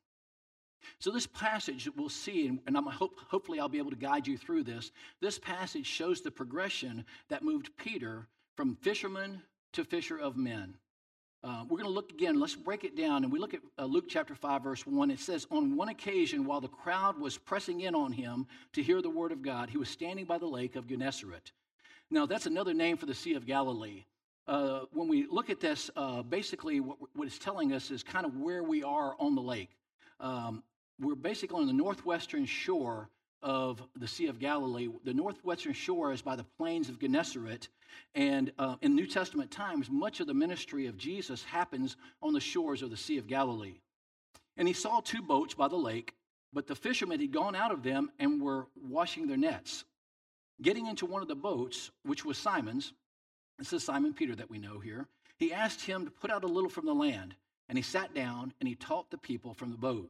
So, 1.00 1.10
this 1.10 1.26
passage 1.26 1.88
we'll 1.96 2.10
see, 2.10 2.48
and 2.48 2.78
I'm 2.78 2.86
hope, 2.86 3.18
hopefully 3.30 3.62
I'll 3.62 3.70
be 3.70 3.78
able 3.78 3.92
to 3.92 3.96
guide 3.96 4.28
you 4.28 4.38
through 4.38 4.64
this. 4.64 4.92
This 5.22 5.40
passage 5.40 5.88
shows 5.88 6.20
the 6.20 6.30
progression 6.30 7.06
that 7.30 7.44
moved 7.44 7.76
Peter 7.78 8.28
from 8.58 8.76
fisherman 8.76 9.42
to 9.72 9.86
fisher 9.86 10.18
of 10.18 10.36
men. 10.36 10.76
Uh, 11.46 11.64
we're 11.70 11.78
going 11.78 11.88
to 11.88 11.94
look 11.94 12.12
again, 12.12 12.40
let's 12.40 12.56
break 12.56 12.84
it 12.84 12.98
down. 12.98 13.24
And 13.24 13.32
we 13.32 13.38
look 13.38 13.54
at 13.54 13.60
uh, 13.78 13.86
Luke 13.86 14.06
chapter 14.10 14.34
5, 14.34 14.64
verse 14.64 14.88
1. 14.88 15.12
It 15.12 15.20
says, 15.20 15.46
On 15.52 15.76
one 15.76 15.90
occasion, 15.90 16.44
while 16.44 16.60
the 16.60 16.68
crowd 16.68 17.20
was 17.20 17.38
pressing 17.38 17.82
in 17.82 17.94
on 17.94 18.12
him 18.12 18.48
to 18.74 18.82
hear 18.82 19.00
the 19.00 19.12
word 19.12 19.32
of 19.32 19.44
God, 19.44 19.70
he 19.70 19.78
was 19.78 19.88
standing 19.88 20.26
by 20.26 20.40
the 20.40 20.48
lake 20.48 20.76
of 20.76 20.88
Gennesaret. 20.88 21.52
Now, 22.10 22.26
that's 22.26 22.48
another 22.48 22.74
name 22.74 22.98
for 22.98 23.06
the 23.06 23.14
Sea 23.14 23.36
of 23.36 23.46
Galilee. 23.46 24.06
Uh, 24.48 24.82
when 24.92 25.08
we 25.08 25.28
look 25.30 25.52
at 25.52 25.60
this, 25.60 25.92
uh, 25.96 26.24
basically 26.24 26.80
what, 26.80 26.98
what 27.14 27.28
it's 27.28 27.38
telling 27.38 27.74
us 27.74 27.92
is 27.92 28.02
kind 28.02 28.26
of 28.26 28.36
where 28.38 28.64
we 28.64 28.82
are 28.82 29.16
on 29.20 29.36
the 29.36 29.42
lake. 29.42 29.70
Um, 30.20 30.64
we're 31.00 31.14
basically 31.14 31.62
on 31.62 31.68
the 31.68 31.74
northwestern 31.74 32.48
shore 32.48 33.08
of 33.46 33.80
the 33.96 34.08
Sea 34.08 34.26
of 34.26 34.40
Galilee. 34.40 34.90
The 35.04 35.14
northwestern 35.14 35.74
shore 35.74 36.12
is 36.12 36.24
by 36.24 36.36
the 36.36 36.44
plains 36.58 36.90
of 36.90 37.00
Gennesaret. 37.00 37.70
And 38.16 38.52
uh, 38.58 38.78
in 38.82 38.96
New 38.96 39.06
Testament 39.06 39.52
times, 39.52 39.88
much 39.90 40.20
of 40.20 40.26
the 40.26 40.34
ministry 40.34 40.88
of 40.88 40.98
Jesus 40.98 41.44
happens 41.44 41.96
on 42.24 42.34
the 42.34 42.40
shores 42.40 42.82
of 42.82 42.90
the 42.90 42.98
Sea 42.98 43.20
of 43.20 43.28
Galilee. 43.28 43.76
And 44.58 44.68
he 44.68 44.74
saw 44.74 45.00
two 45.00 45.22
boats 45.22 45.54
by 45.54 45.68
the 45.68 45.76
lake, 45.76 46.16
but 46.54 46.66
the 46.66 46.76
fishermen 46.76 47.20
had 47.20 47.32
gone 47.32 47.56
out 47.56 47.72
of 47.72 47.84
them 47.84 48.10
and 48.18 48.42
were 48.42 48.66
washing 48.76 49.28
their 49.28 49.38
nets. 49.38 49.86
Getting 50.60 50.88
into 50.88 51.06
one 51.06 51.22
of 51.22 51.28
the 51.28 51.36
boats, 51.36 51.92
which 52.04 52.26
was 52.26 52.40
Simon's, 52.40 52.94
this 53.60 53.74
is 53.74 53.84
Simon 53.84 54.14
Peter 54.14 54.36
that 54.36 54.50
we 54.50 54.58
know 54.58 54.80
here, 54.80 55.08
he 55.38 55.54
asked 55.54 55.82
him 55.82 56.06
to 56.06 56.12
put 56.12 56.32
out 56.32 56.44
a 56.44 56.48
little 56.48 56.70
from 56.70 56.88
the 56.88 56.96
land. 56.96 57.36
And 57.70 57.78
he 57.78 57.84
sat 57.84 58.16
down 58.16 58.54
and 58.60 58.68
he 58.68 58.76
taught 58.76 59.12
the 59.12 59.18
people 59.18 59.54
from 59.54 59.70
the 59.70 59.78
boat. 59.78 60.10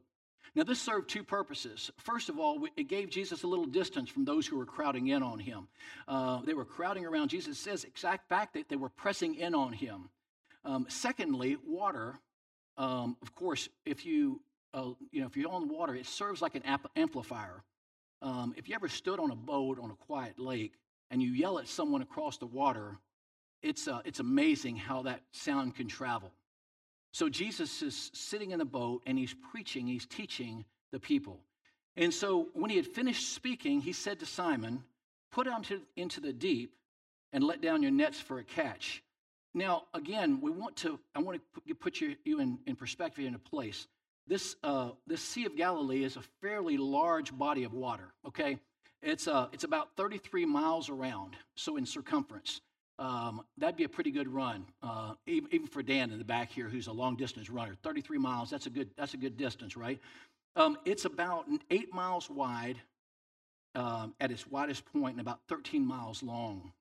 Now, 0.54 0.64
this 0.64 0.82
served 0.82 1.10
two 1.10 1.24
purposes. 1.24 1.92
First 1.98 2.30
of 2.30 2.40
all, 2.40 2.66
it 2.78 2.88
gave 2.88 3.10
Jesus 3.10 3.44
a 3.44 3.48
little 3.48 3.66
distance 3.66 4.10
from 4.10 4.25
those 4.25 4.46
who 4.46 4.58
were 4.58 4.66
crowding 4.66 5.08
in 5.08 5.24
on 5.24 5.40
him. 5.40 5.68
Uh, 6.08 6.42
they 6.46 6.54
were 6.54 6.66
crowding 6.66 7.06
around 7.06 7.30
Jesus. 7.30 7.58
Says 7.58 7.84
exact 7.84 8.30
fact 8.30 8.54
that 8.54 8.70
they 8.70 8.75
were 8.75 8.90
pressing 8.90 9.36
in 9.36 9.56
on 9.56 9.74
him. 9.74 10.10
Um, 10.64 10.86
secondly, 10.90 11.58
water. 11.66 12.20
Um, 12.78 13.18
of 13.22 13.34
course, 13.36 13.70
if 13.86 14.06
you 14.06 14.42
uh, 14.74 14.90
you 15.12 15.22
know 15.22 15.28
if 15.28 15.38
you're 15.38 15.52
on 15.52 15.70
water, 15.70 15.96
it 15.96 16.06
serves 16.06 16.42
like 16.42 16.56
an 16.56 16.64
amp- 16.64 16.92
amplifier. 16.96 17.64
Um, 18.22 18.54
if 18.58 18.68
you 18.68 18.75
ever 18.75 18.90
stood 18.90 19.20
on 19.20 19.32
a 19.32 19.36
boat 19.36 19.80
on 19.80 19.92
a 19.92 19.96
quiet 19.96 20.40
lake 20.40 20.74
and 21.12 21.22
you 21.22 21.32
yell 21.32 21.60
at 21.60 21.68
someone 21.68 22.02
across 22.02 22.38
the 22.38 22.48
water, 22.48 22.98
it's 23.62 23.88
uh, 23.88 24.02
it's 24.06 24.20
amazing 24.20 24.75
how 24.75 25.04
that 25.04 25.22
sound 25.32 25.75
can 25.75 25.88
travel. 25.88 26.32
So 27.15 27.29
Jesus 27.29 27.81
is 27.81 28.12
sitting 28.13 28.51
in 28.51 28.60
the 28.60 28.65
boat 28.65 29.01
and 29.05 29.17
he's 29.17 29.34
preaching, 29.50 29.88
he's 29.88 30.05
teaching 30.05 30.65
the 30.91 31.00
people. 31.00 31.39
And 31.95 32.13
so 32.13 32.50
when 32.51 32.69
he 32.69 32.75
had 32.75 32.88
finished 32.88 33.34
speaking, 33.34 33.79
he 33.79 33.93
said 33.93 34.19
to 34.19 34.25
Simon, 34.25 34.84
Put 35.31 35.48
out 35.48 35.72
into 35.95 36.19
the 36.19 36.34
deep 36.34 36.74
and 37.31 37.41
let 37.41 37.62
down 37.62 37.81
your 37.81 37.93
nets 37.93 38.19
for 38.19 38.39
a 38.39 38.43
catch. 38.43 39.01
Now, 39.53 39.84
again, 39.93 40.41
we 40.41 40.51
want 40.51 40.75
to, 40.77 41.00
I 41.15 41.22
want 41.22 41.39
to 41.65 41.75
put 41.75 42.01
you, 42.01 42.17
you 42.25 42.41
in, 42.41 42.60
in 42.67 42.75
perspective 42.75 43.24
in 43.24 43.34
a 43.34 43.39
place. 43.39 43.88
This, 44.27 44.57
uh, 44.62 44.89
this 45.07 45.22
Sea 45.22 45.45
of 45.45 45.55
Galilee 45.55 46.03
is 46.03 46.17
a 46.17 46.24
fairly 46.41 46.75
large 46.75 47.31
body 47.38 47.63
of 47.63 47.74
water, 47.74 48.12
okay? 48.27 48.60
It's, 49.01 49.29
uh, 49.29 49.48
it's 49.53 49.63
about 49.63 49.95
33 49.95 50.45
miles 50.45 50.89
around, 50.89 51.38
so 51.55 51.77
in 51.77 51.86
circumference 51.86 52.60
um, 52.98 53.42
that'd 53.58 53.75
be 53.75 53.84
a 53.84 53.90
pretty 53.90 54.12
good 54.12 54.28
run, 54.28 54.66
uh, 54.82 55.14
even, 55.25 55.50
even, 55.52 55.68
for 55.68 55.84
Dan 55.84 56.12
in 56.12 56.18
the 56.18 56.24
back 56.25 56.52
here, 56.52 56.70
who's 56.70 56.88
a 56.88 56.94
long 56.94 57.16
distance 57.16 57.50
runner. 57.50 57.75
33 57.84 58.18
miles, 58.18 58.50
that's 58.50 58.68
a 58.68 58.70
good, 58.70 58.90
that's 58.98 59.14
a 59.14 59.18
good 59.18 59.36
distance, 59.36 59.75
right? 59.75 60.00
Um, 60.56 60.78
it's 60.86 61.04
about 61.04 61.46
eight 61.70 61.94
miles 61.94 62.30
wide 62.30 62.78
um, 63.75 64.14
at 64.22 64.32
its 64.32 64.48
widest 64.48 64.86
point 64.86 65.14
and 65.14 65.22
about 65.22 65.40
13 65.50 65.86
miles 65.86 66.24
long. 66.24 66.72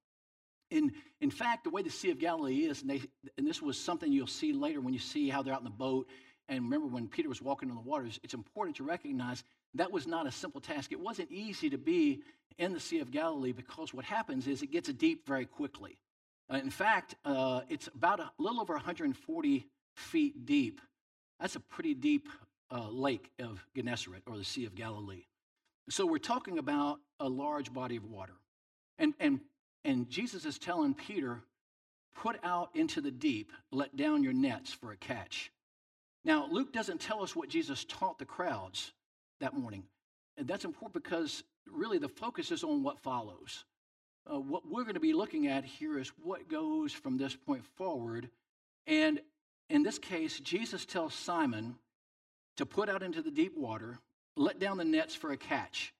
In, 0.71 0.93
in 1.21 1.31
fact, 1.31 1.65
the 1.65 1.71
way 1.71 1.83
the 1.83 1.91
Sea 1.91 2.13
of 2.13 2.19
Galilee 2.19 2.67
is, 2.67 2.83
and, 2.83 2.91
they, 2.91 3.03
and 3.37 3.47
this 3.47 3.61
was 3.61 3.79
something 3.79 4.13
you'll 4.13 4.27
see 4.29 4.53
later 4.53 4.81
when 4.81 4.95
you 4.95 5.01
see 5.01 5.29
how 5.29 5.43
they're 5.43 5.53
out 5.53 5.61
in 5.61 5.65
the 5.65 5.71
boat, 5.71 6.09
and 6.49 6.63
remember 6.63 6.87
when 6.87 7.09
Peter 7.09 7.29
was 7.29 7.43
walking 7.43 7.71
on 7.71 7.77
the 7.77 7.83
waters, 7.83 8.21
it's 8.23 8.35
important 8.35 8.77
to 8.77 8.85
recognize 8.85 9.43
that 9.75 9.91
was 9.91 10.07
not 10.07 10.27
a 10.27 10.33
simple 10.33 10.61
task. 10.61 10.93
It 10.93 11.01
wasn't 11.01 11.31
easy 11.33 11.71
to 11.71 11.79
be 11.79 12.23
in 12.59 12.73
the 12.73 12.81
Sea 12.81 13.01
of 13.01 13.11
Galilee 13.11 13.53
because 13.53 13.93
what 13.93 14.05
happens 14.05 14.47
is 14.47 14.63
it 14.63 14.71
gets 14.71 14.89
deep 14.93 15.27
very 15.27 15.47
quickly. 15.47 15.99
Uh, 16.53 16.57
in 16.57 16.71
fact, 16.71 17.15
uh, 17.25 17.63
it's 17.69 17.89
about 17.95 18.21
a 18.21 18.31
little 18.39 18.61
over 18.61 18.75
140 18.75 19.67
feet 19.97 20.47
deep. 20.47 20.81
That's 21.41 21.57
a 21.57 21.61
pretty 21.61 21.95
deep 21.95 22.29
uh, 22.71 22.89
lake 22.89 23.31
of 23.39 23.65
Gennesaret 23.75 24.23
or 24.27 24.37
the 24.37 24.45
Sea 24.45 24.67
of 24.67 24.75
Galilee. 24.75 25.25
So 25.91 26.07
we're 26.07 26.19
talking 26.19 26.59
about 26.59 27.01
a 27.21 27.29
large 27.29 27.73
body 27.73 27.97
of 27.97 28.05
water. 28.05 28.35
And, 28.99 29.15
and, 29.21 29.41
and 29.85 30.09
Jesus 30.09 30.45
is 30.45 30.59
telling 30.59 30.95
Peter, 30.95 31.41
put 32.15 32.37
out 32.43 32.71
into 32.75 33.01
the 33.01 33.11
deep, 33.11 33.53
let 33.71 33.97
down 33.97 34.23
your 34.23 34.33
nets 34.33 34.73
for 34.73 34.93
a 34.93 34.97
catch. 34.97 35.51
Now, 36.25 36.49
Luke 36.51 36.73
doesn't 36.73 37.01
tell 37.01 37.23
us 37.23 37.37
what 37.37 37.49
Jesus 37.49 37.85
taught 37.85 38.19
the 38.19 38.25
crowds 38.25 38.93
that 39.41 39.55
morning. 39.55 39.85
And 40.39 40.49
that's 40.49 40.65
important 40.65 41.05
because 41.05 41.45
really 41.71 41.99
the 41.99 42.09
focus 42.09 42.51
is 42.51 42.65
on 42.65 42.83
what 42.83 43.03
follows 43.03 43.65
uh, 44.31 44.39
what 44.39 44.63
we're 44.67 44.83
going 44.85 44.95
to 44.95 45.01
be 45.01 45.13
looking 45.13 45.47
at 45.49 45.65
here 45.65 45.99
is 45.99 46.09
what 46.23 46.49
goes 46.49 46.93
from 46.93 47.17
this 47.17 47.37
point 47.37 47.65
forward. 47.77 48.31
And 48.87 49.21
in 49.71 49.83
this 49.83 49.99
case, 49.99 50.41
Jesus 50.41 50.85
tells 50.85 51.15
Simon 51.15 51.77
to 52.57 52.67
put 52.67 52.89
out 52.89 53.03
into 53.03 53.23
the 53.23 53.31
deep 53.31 53.57
water, 53.57 53.99
let 54.37 54.59
down 54.59 54.79
the 54.79 54.85
nets 54.85 55.15
for 55.15 55.33
a 55.33 55.37
catch. 55.37 55.93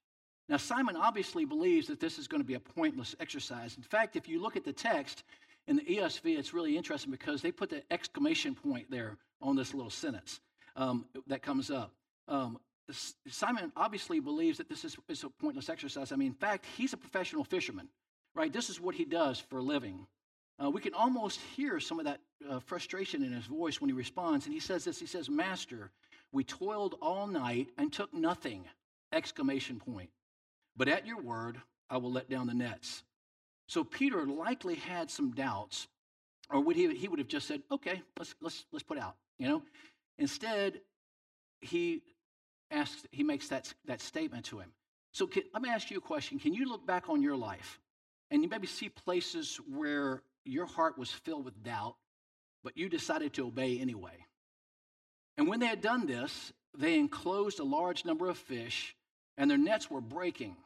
Now, 0.49 0.59
Simon 0.59 0.97
obviously 0.97 1.45
believes 1.45 1.87
that 1.87 2.01
this 2.01 2.19
is 2.19 2.29
going 2.29 2.43
to 2.43 2.47
be 2.47 2.55
a 2.55 2.61
pointless 2.61 3.15
exercise. 3.19 3.77
In 3.77 3.83
fact, 3.83 4.17
if 4.17 4.29
you 4.29 4.41
look 4.41 4.57
at 4.57 4.65
the 4.65 4.73
text 4.73 5.25
in 5.67 5.77
the 5.77 5.83
ESV, 5.83 6.39
it's 6.39 6.53
really 6.53 6.77
interesting 6.77 7.11
because 7.11 7.41
they 7.41 7.51
put 7.51 7.71
the 7.71 7.83
exclamation 7.91 8.55
point 8.55 8.91
there 8.91 9.17
on 9.41 9.57
this 9.57 9.73
little 9.73 9.91
sentence 9.91 10.41
um, 10.77 11.07
that 11.27 11.43
comes 11.43 11.71
up. 11.71 11.93
Um, 12.29 12.59
Simon 13.27 13.73
obviously 13.77 14.21
believes 14.21 14.59
that 14.59 14.69
this 14.69 14.85
is, 14.85 14.97
is, 15.09 15.25
a 15.25 15.31
pointless 15.31 15.71
exercise. 15.71 16.13
I 16.13 16.17
mean, 16.17 16.29
in 16.29 16.35
fact, 16.35 16.67
he's 16.77 16.93
a 16.93 16.99
professional 16.99 17.45
fisherman 17.45 17.89
right? 18.35 18.53
This 18.53 18.71
is 18.71 18.81
what 18.81 18.95
he 18.95 19.05
does 19.05 19.39
for 19.39 19.59
a 19.59 19.63
living. 19.63 20.07
Uh, 20.63 20.71
we 20.71 20.81
can 20.81 20.95
almost 20.95 21.41
hear 21.57 21.81
some 21.81 21.99
of 21.99 22.05
that 22.05 22.21
uh, 22.49 22.61
frustration 22.61 23.25
in 23.25 23.33
his 23.33 23.47
voice 23.47 23.81
when 23.81 23.89
he 23.89 23.95
responds. 23.95 24.47
And 24.47 24.55
he 24.55 24.61
says 24.61 24.85
this 24.85 25.01
He 25.01 25.07
says, 25.07 25.29
Master, 25.29 25.91
we 26.33 26.45
toiled 26.45 26.97
all 27.01 27.27
night 27.27 27.69
and 27.79 27.93
took 27.93 28.13
nothing! 28.13 28.65
Exclamation 29.13 29.79
point. 29.79 30.11
But 30.77 30.89
at 30.89 31.07
your 31.07 31.21
word, 31.21 31.61
I 31.89 31.99
will 31.99 32.11
let 32.11 32.29
down 32.29 32.47
the 32.47 32.55
nets. 32.55 33.05
So 33.69 33.85
Peter 33.85 34.27
likely 34.27 34.75
had 34.75 35.11
some 35.11 35.31
doubts, 35.31 35.87
or 36.51 36.61
would 36.61 36.77
he, 36.77 36.93
he 36.95 37.09
would 37.09 37.19
have 37.19 37.29
just 37.29 37.47
said, 37.47 37.63
okay, 37.71 38.03
let's, 38.19 38.35
let's, 38.41 38.65
let's 38.73 38.83
put 38.83 38.99
out, 38.99 39.15
you 39.39 39.49
know? 39.49 39.63
Instead, 40.19 40.81
he 41.61 42.03
asks, 42.71 43.07
he 43.11 43.23
makes 43.23 43.49
that, 43.49 43.73
that 43.87 44.01
statement 44.01 44.45
to 44.47 44.59
him. 44.59 44.71
So 45.13 45.27
can, 45.27 45.45
let 45.53 45.63
me 45.63 45.69
ask 45.69 45.91
you 45.91 45.99
a 45.99 46.01
question. 46.01 46.39
Can 46.39 46.53
you 46.53 46.69
look 46.69 46.87
back 46.87 47.09
on 47.09 47.23
your 47.23 47.37
life 47.37 47.79
and 48.31 48.43
you 48.43 48.49
maybe 48.49 48.67
see 48.67 48.89
places 48.89 49.61
where 49.73 50.23
your 50.45 50.67
heart 50.67 50.99
was 50.99 51.11
filled 51.11 51.45
with 51.45 51.63
doubt, 51.63 51.97
but 52.63 52.77
you 52.77 52.89
decided 52.89 53.33
to 53.35 53.47
obey 53.47 53.79
anyway. 53.79 54.27
And 55.37 55.49
when 55.49 55.61
they 55.61 55.67
had 55.67 55.81
done 55.81 56.07
this, 56.07 56.53
they 56.77 56.99
enclosed 56.99 57.61
a 57.61 57.65
large 57.65 58.05
number 58.05 58.29
of 58.29 58.39
fish, 58.39 58.97
and 59.37 59.51
their 59.51 59.59
nets 59.59 59.91
were 59.91 60.01
breaking. 60.01 60.57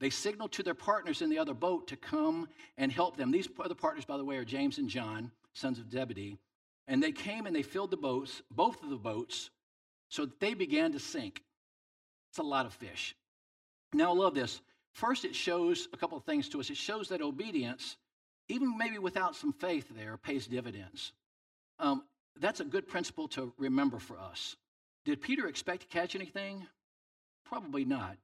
They 0.00 0.10
signaled 0.10 0.52
to 0.52 0.62
their 0.62 0.74
partners 0.74 1.22
in 1.22 1.30
the 1.30 1.38
other 1.38 1.54
boat 1.54 1.88
to 1.88 1.96
come 1.96 2.48
and 2.76 2.92
help 2.92 3.16
them. 3.16 3.30
These 3.30 3.48
other 3.62 3.74
partners, 3.74 4.04
by 4.04 4.16
the 4.16 4.24
way, 4.24 4.36
are 4.36 4.44
James 4.44 4.78
and 4.78 4.88
John, 4.88 5.32
sons 5.54 5.78
of 5.78 5.90
Zebedee. 5.90 6.38
And 6.86 7.02
they 7.02 7.12
came 7.12 7.46
and 7.46 7.54
they 7.54 7.62
filled 7.62 7.90
the 7.90 7.96
boats, 7.96 8.42
both 8.50 8.82
of 8.82 8.90
the 8.90 8.96
boats, 8.96 9.50
so 10.08 10.24
that 10.24 10.40
they 10.40 10.54
began 10.54 10.92
to 10.92 11.00
sink. 11.00 11.42
It's 12.30 12.38
a 12.38 12.42
lot 12.42 12.64
of 12.64 12.72
fish. 12.72 13.14
Now, 13.92 14.10
I 14.10 14.14
love 14.14 14.34
this. 14.34 14.60
First, 14.98 15.24
it 15.24 15.36
shows 15.36 15.86
a 15.92 15.96
couple 15.96 16.18
of 16.18 16.24
things 16.24 16.48
to 16.48 16.58
us. 16.58 16.70
It 16.70 16.76
shows 16.76 17.10
that 17.10 17.22
obedience, 17.22 17.96
even 18.48 18.76
maybe 18.76 18.98
without 18.98 19.36
some 19.36 19.52
faith 19.52 19.86
there, 19.94 20.16
pays 20.16 20.48
dividends. 20.48 21.12
Um, 21.78 22.02
that's 22.40 22.58
a 22.58 22.64
good 22.64 22.88
principle 22.88 23.28
to 23.28 23.52
remember 23.58 24.00
for 24.00 24.18
us. 24.18 24.56
Did 25.04 25.20
Peter 25.22 25.46
expect 25.46 25.82
to 25.82 25.86
catch 25.86 26.16
anything? 26.16 26.66
Probably 27.44 27.84
not. 27.84 28.16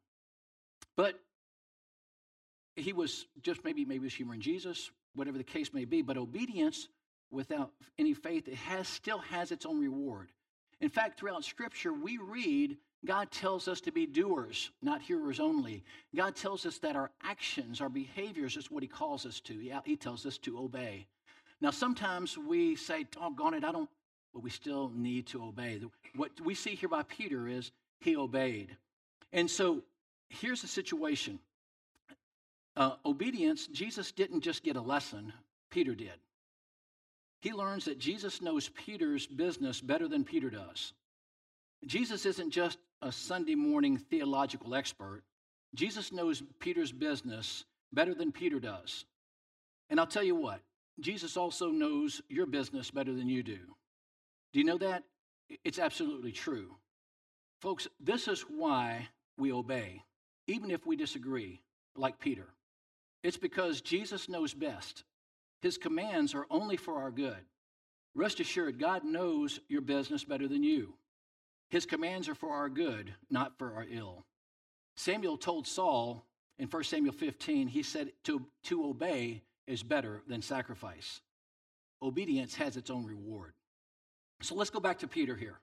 But 0.97 1.15
he 2.75 2.93
was 2.93 3.25
just 3.41 3.65
maybe 3.65 3.85
maybe 3.85 4.07
was 4.07 4.15
humoring 4.15 4.41
Jesus, 4.41 4.91
whatever 5.15 5.39
the 5.39 5.45
case 5.45 5.73
may 5.73 5.85
be. 5.85 6.03
But 6.03 6.17
obedience 6.17 6.89
without 7.31 7.71
any 8.01 8.15
faith, 8.15 8.49
it 8.49 8.57
has 8.57 8.89
still 8.89 9.19
has 9.19 9.53
its 9.53 9.65
own 9.65 9.79
reward. 9.81 10.33
In 10.81 10.89
fact, 10.89 11.21
throughout 11.21 11.45
Scripture, 11.45 11.93
we 11.93 12.19
read 12.19 12.79
God 13.05 13.31
tells 13.31 13.69
us 13.69 13.81
to 13.83 13.93
be 13.93 14.07
doers, 14.07 14.71
not 14.83 15.03
hearers 15.03 15.41
only. 15.41 15.85
God 16.15 16.37
tells 16.37 16.65
us 16.65 16.79
that 16.79 16.97
our 16.97 17.11
actions, 17.23 17.81
our 17.81 17.89
behaviors 17.89 18.57
is 18.57 18.71
what 18.71 18.83
He 18.83 18.89
calls 18.89 19.27
us 19.27 19.41
to. 19.41 19.55
Yeah, 19.55 19.81
He 19.85 19.97
tells 19.97 20.25
us 20.25 20.39
to 20.39 20.59
obey. 20.59 21.07
Now, 21.61 21.71
sometimes 21.71 22.37
we 22.37 22.77
say, 22.77 23.07
doggone 23.11 23.55
it, 23.55 23.65
I 23.65 23.73
don't, 23.73 23.89
but 24.33 24.43
we 24.43 24.51
still 24.51 24.91
need 24.95 25.27
to 25.29 25.43
obey. 25.43 25.81
What 26.17 26.33
we 26.45 26.55
see 26.55 26.75
here 26.75 26.89
by 26.89 27.03
Peter 27.05 27.49
is 27.49 27.71
he 28.01 28.17
obeyed. 28.17 28.77
And 29.33 29.51
so 29.51 29.83
here's 30.29 30.61
the 30.61 30.69
situation 30.69 31.39
uh, 32.77 32.97
obedience, 33.07 33.69
Jesus 33.69 34.11
didn't 34.11 34.41
just 34.41 34.65
get 34.65 34.77
a 34.77 34.81
lesson, 34.81 35.33
Peter 35.71 35.95
did. 35.95 36.19
He 37.41 37.53
learns 37.53 37.85
that 37.85 37.99
Jesus 37.99 38.43
knows 38.43 38.69
Peter's 38.71 39.27
business 39.27 39.81
better 39.81 40.09
than 40.09 40.25
Peter 40.25 40.51
does. 40.51 40.93
Jesus 41.87 42.27
isn't 42.27 42.51
just 42.51 42.79
a 43.05 43.13
Sunday 43.13 43.55
morning 43.55 43.99
theological 43.99 44.75
expert. 44.75 45.23
Jesus 45.75 46.11
knows 46.11 46.43
Peter's 46.59 46.91
business 46.91 47.65
better 47.93 48.15
than 48.15 48.33
Peter 48.33 48.59
does. 48.59 49.05
And 49.91 50.01
I'll 50.01 50.07
tell 50.07 50.23
you 50.23 50.35
what, 50.35 50.61
Jesus 50.99 51.37
also 51.37 51.69
knows 51.69 52.23
your 52.31 52.47
business 52.47 52.91
better 52.91 53.13
than 53.13 53.29
you 53.29 53.43
do. 53.43 53.59
Do 54.53 54.59
you 54.59 54.65
know 54.65 54.79
that? 54.79 55.03
It's 55.65 55.79
absolutely 55.79 56.33
true. 56.33 56.77
Folks, 57.61 57.87
this 58.01 58.27
is 58.27 58.41
why 58.43 59.09
we 59.37 59.53
obey, 59.53 60.03
even 60.47 60.71
if 60.71 60.87
we 60.87 60.97
disagree, 60.97 61.61
like 61.97 62.19
Peter. 62.19 62.47
It's 63.23 63.37
because 63.37 63.83
Jesus 63.83 64.31
knows 64.31 64.55
best. 64.55 65.05
His 65.61 65.77
commands 65.77 66.35
are 66.35 66.47
only 66.51 66.79
for 66.79 66.95
our 67.03 67.11
good. 67.11 67.37
Rest 68.15 68.41
assured, 68.41 68.79
God 68.79 69.05
knows 69.05 69.61
your 69.69 69.83
business 69.83 70.25
better 70.25 70.49
than 70.49 70.63
you. 70.63 70.95
His 71.69 71.87
commands 71.87 72.29
are 72.29 72.35
for 72.35 72.51
our 72.51 72.69
good, 72.69 73.15
not 73.31 73.59
for 73.59 73.75
our 73.75 73.87
ill. 73.91 74.25
Samuel 74.97 75.37
told 75.37 75.67
Saul 75.67 76.25
in 76.59 76.69
1 76.69 76.85
Samuel 76.85 77.13
15, 77.13 77.69
he 77.69 77.83
said, 77.83 78.13
to, 78.25 78.47
to 78.65 78.85
obey 78.85 79.43
is 79.67 79.83
better 79.83 80.23
than 80.29 80.43
sacrifice. 80.43 81.21
Obedience 82.03 82.55
has 82.55 82.77
its 82.77 82.91
own 82.91 83.05
reward. 83.05 83.55
So 84.41 84.55
let's 84.55 84.71
go 84.71 84.81
back 84.81 84.99
to 85.01 85.09
Peter 85.09 85.35
here. 85.35 85.59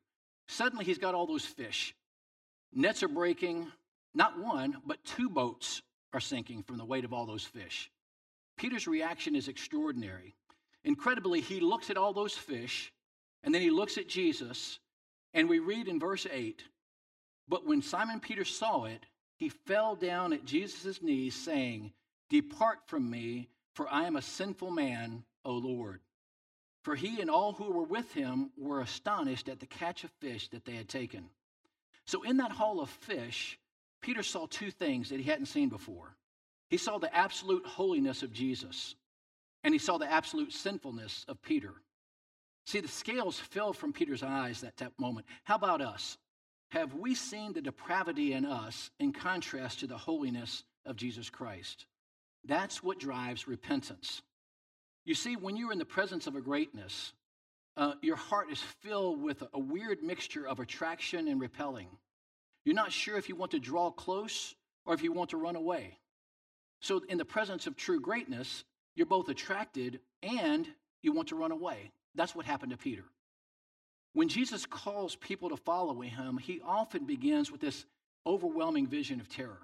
Suddenly 0.47 0.85
he's 0.85 0.97
got 0.97 1.15
all 1.15 1.27
those 1.27 1.45
fish. 1.45 1.95
Nets 2.73 3.03
are 3.03 3.07
breaking. 3.07 3.71
Not 4.13 4.39
one, 4.39 4.77
but 4.85 5.03
two 5.05 5.29
boats 5.29 5.81
are 6.13 6.19
sinking 6.19 6.63
from 6.63 6.77
the 6.77 6.85
weight 6.85 7.05
of 7.05 7.13
all 7.13 7.25
those 7.25 7.45
fish. 7.45 7.89
Peter's 8.57 8.87
reaction 8.87 9.35
is 9.35 9.47
extraordinary. 9.47 10.35
Incredibly, 10.83 11.41
he 11.41 11.59
looks 11.59 11.89
at 11.89 11.97
all 11.97 12.11
those 12.11 12.33
fish, 12.33 12.91
and 13.43 13.53
then 13.53 13.61
he 13.61 13.69
looks 13.69 13.97
at 13.97 14.09
Jesus, 14.09 14.79
and 15.33 15.49
we 15.49 15.59
read 15.59 15.87
in 15.87 15.99
verse 15.99 16.27
8 16.31 16.63
But 17.47 17.65
when 17.65 17.81
Simon 17.81 18.19
Peter 18.19 18.45
saw 18.45 18.85
it, 18.85 19.05
he 19.37 19.49
fell 19.49 19.95
down 19.95 20.33
at 20.33 20.45
Jesus' 20.45 21.01
knees, 21.01 21.35
saying, 21.35 21.93
Depart 22.29 22.79
from 22.85 23.09
me, 23.09 23.49
for 23.73 23.87
I 23.89 24.05
am 24.05 24.15
a 24.15 24.21
sinful 24.21 24.71
man, 24.71 25.23
O 25.43 25.53
Lord. 25.53 26.01
For 26.83 26.95
he 26.95 27.21
and 27.21 27.29
all 27.29 27.53
who 27.53 27.71
were 27.71 27.83
with 27.83 28.13
him 28.13 28.51
were 28.57 28.81
astonished 28.81 29.49
at 29.49 29.59
the 29.59 29.65
catch 29.65 30.03
of 30.03 30.11
fish 30.19 30.49
that 30.49 30.65
they 30.65 30.73
had 30.73 30.89
taken. 30.89 31.29
So, 32.05 32.23
in 32.23 32.37
that 32.37 32.51
haul 32.51 32.81
of 32.81 32.89
fish, 32.89 33.59
Peter 34.01 34.23
saw 34.23 34.47
two 34.47 34.71
things 34.71 35.09
that 35.09 35.19
he 35.19 35.29
hadn't 35.29 35.45
seen 35.45 35.69
before. 35.69 36.15
He 36.69 36.77
saw 36.77 36.97
the 36.97 37.13
absolute 37.15 37.65
holiness 37.65 38.23
of 38.23 38.33
Jesus, 38.33 38.95
and 39.63 39.73
he 39.73 39.77
saw 39.77 39.97
the 39.97 40.11
absolute 40.11 40.53
sinfulness 40.53 41.25
of 41.27 41.41
Peter. 41.41 41.73
See, 42.65 42.79
the 42.79 42.87
scales 42.87 43.39
fell 43.39 43.73
from 43.73 43.93
Peter's 43.93 44.23
eyes 44.23 44.63
at 44.63 44.77
that 44.77 44.93
moment. 44.99 45.25
How 45.43 45.55
about 45.55 45.81
us? 45.81 46.17
Have 46.69 46.93
we 46.93 47.15
seen 47.15 47.53
the 47.53 47.61
depravity 47.61 48.33
in 48.33 48.45
us 48.45 48.91
in 48.99 49.11
contrast 49.11 49.79
to 49.79 49.87
the 49.87 49.97
holiness 49.97 50.63
of 50.85 50.95
Jesus 50.95 51.29
Christ? 51.29 51.85
That's 52.45 52.81
what 52.81 52.99
drives 52.99 53.47
repentance. 53.47 54.21
You 55.05 55.15
see, 55.15 55.35
when 55.35 55.57
you're 55.57 55.73
in 55.73 55.79
the 55.79 55.85
presence 55.85 56.27
of 56.27 56.35
a 56.35 56.41
greatness, 56.41 57.13
uh, 57.77 57.93
your 58.01 58.15
heart 58.15 58.51
is 58.51 58.61
filled 58.81 59.21
with 59.21 59.43
a 59.53 59.59
weird 59.59 60.03
mixture 60.03 60.47
of 60.47 60.59
attraction 60.59 61.27
and 61.27 61.41
repelling. 61.41 61.87
You're 62.63 62.75
not 62.75 62.91
sure 62.91 63.17
if 63.17 63.27
you 63.27 63.35
want 63.35 63.51
to 63.51 63.59
draw 63.59 63.91
close 63.91 64.55
or 64.85 64.93
if 64.93 65.03
you 65.03 65.11
want 65.11 65.31
to 65.31 65.37
run 65.37 65.55
away. 65.55 65.97
So, 66.79 67.01
in 67.09 67.17
the 67.17 67.25
presence 67.25 67.67
of 67.67 67.75
true 67.75 67.99
greatness, 67.99 68.63
you're 68.95 69.05
both 69.05 69.29
attracted 69.29 69.99
and 70.23 70.67
you 71.01 71.11
want 71.11 71.29
to 71.29 71.35
run 71.35 71.51
away. 71.51 71.91
That's 72.15 72.35
what 72.35 72.45
happened 72.45 72.71
to 72.71 72.77
Peter. 72.77 73.03
When 74.13 74.27
Jesus 74.27 74.65
calls 74.65 75.15
people 75.15 75.49
to 75.49 75.57
follow 75.57 76.01
him, 76.01 76.37
he 76.37 76.61
often 76.65 77.05
begins 77.05 77.51
with 77.51 77.61
this 77.61 77.85
overwhelming 78.25 78.87
vision 78.87 79.19
of 79.19 79.29
terror. 79.29 79.61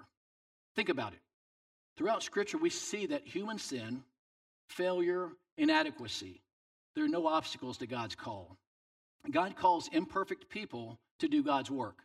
Think 0.74 0.88
about 0.88 1.12
it. 1.12 1.20
Throughout 1.96 2.22
Scripture, 2.22 2.58
we 2.58 2.70
see 2.70 3.06
that 3.06 3.26
human 3.26 3.58
sin, 3.58 4.02
failure, 4.68 5.30
inadequacy, 5.56 6.40
there 6.94 7.04
are 7.04 7.08
no 7.08 7.26
obstacles 7.26 7.78
to 7.78 7.86
God's 7.86 8.14
call. 8.14 8.56
God 9.30 9.56
calls 9.56 9.88
imperfect 9.92 10.48
people 10.48 10.98
to 11.18 11.28
do 11.28 11.42
God's 11.42 11.70
work. 11.70 11.98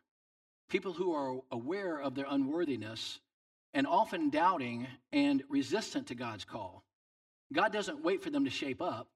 People 0.70 0.94
who 0.94 1.14
are 1.14 1.40
aware 1.52 2.00
of 2.00 2.16
their 2.16 2.26
unworthiness 2.30 3.20
and 3.74 3.88
often 3.88 4.30
doubting 4.30 4.88
and 5.12 5.44
resistant 5.50 6.08
to 6.08 6.16
God's 6.16 6.46
call. 6.46 6.84
God 7.52 7.72
doesn't 7.72 8.04
wait 8.04 8.22
for 8.22 8.30
them 8.30 8.46
to 8.46 8.52
shape 8.52 8.82
up. 8.82 9.08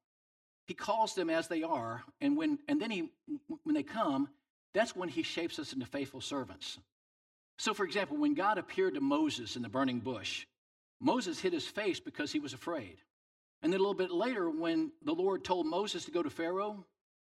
He 0.68 0.74
calls 0.74 1.16
them 1.16 1.30
as 1.30 1.48
they 1.48 1.64
are, 1.64 2.04
and 2.20 2.36
when 2.36 2.60
and 2.68 2.82
then 2.82 2.92
he 2.92 3.10
when 3.64 3.74
they 3.74 3.84
come, 3.84 4.28
that's 4.74 4.96
when 4.96 5.08
he 5.10 5.24
shapes 5.24 5.60
us 5.60 5.72
into 5.74 5.86
faithful 5.86 6.22
servants. 6.22 6.78
So 7.58 7.74
for 7.74 7.86
example, 7.86 8.18
when 8.18 8.34
God 8.34 8.58
appeared 8.58 8.96
to 8.96 9.02
Moses 9.02 9.56
in 9.56 9.62
the 9.62 9.70
burning 9.70 10.00
bush, 10.00 10.46
Moses 11.00 11.40
hid 11.40 11.54
his 11.54 11.66
face 11.66 12.02
because 12.02 12.32
he 12.32 12.40
was 12.40 12.54
afraid. 12.54 12.98
And 13.64 13.72
then 13.72 13.80
a 13.80 13.84
little 13.84 13.96
bit 13.96 14.12
later, 14.12 14.50
when 14.50 14.92
the 15.04 15.14
Lord 15.14 15.44
told 15.44 15.66
Moses 15.66 16.06
to 16.06 16.12
go 16.12 16.22
to 16.22 16.30
Pharaoh, 16.30 16.86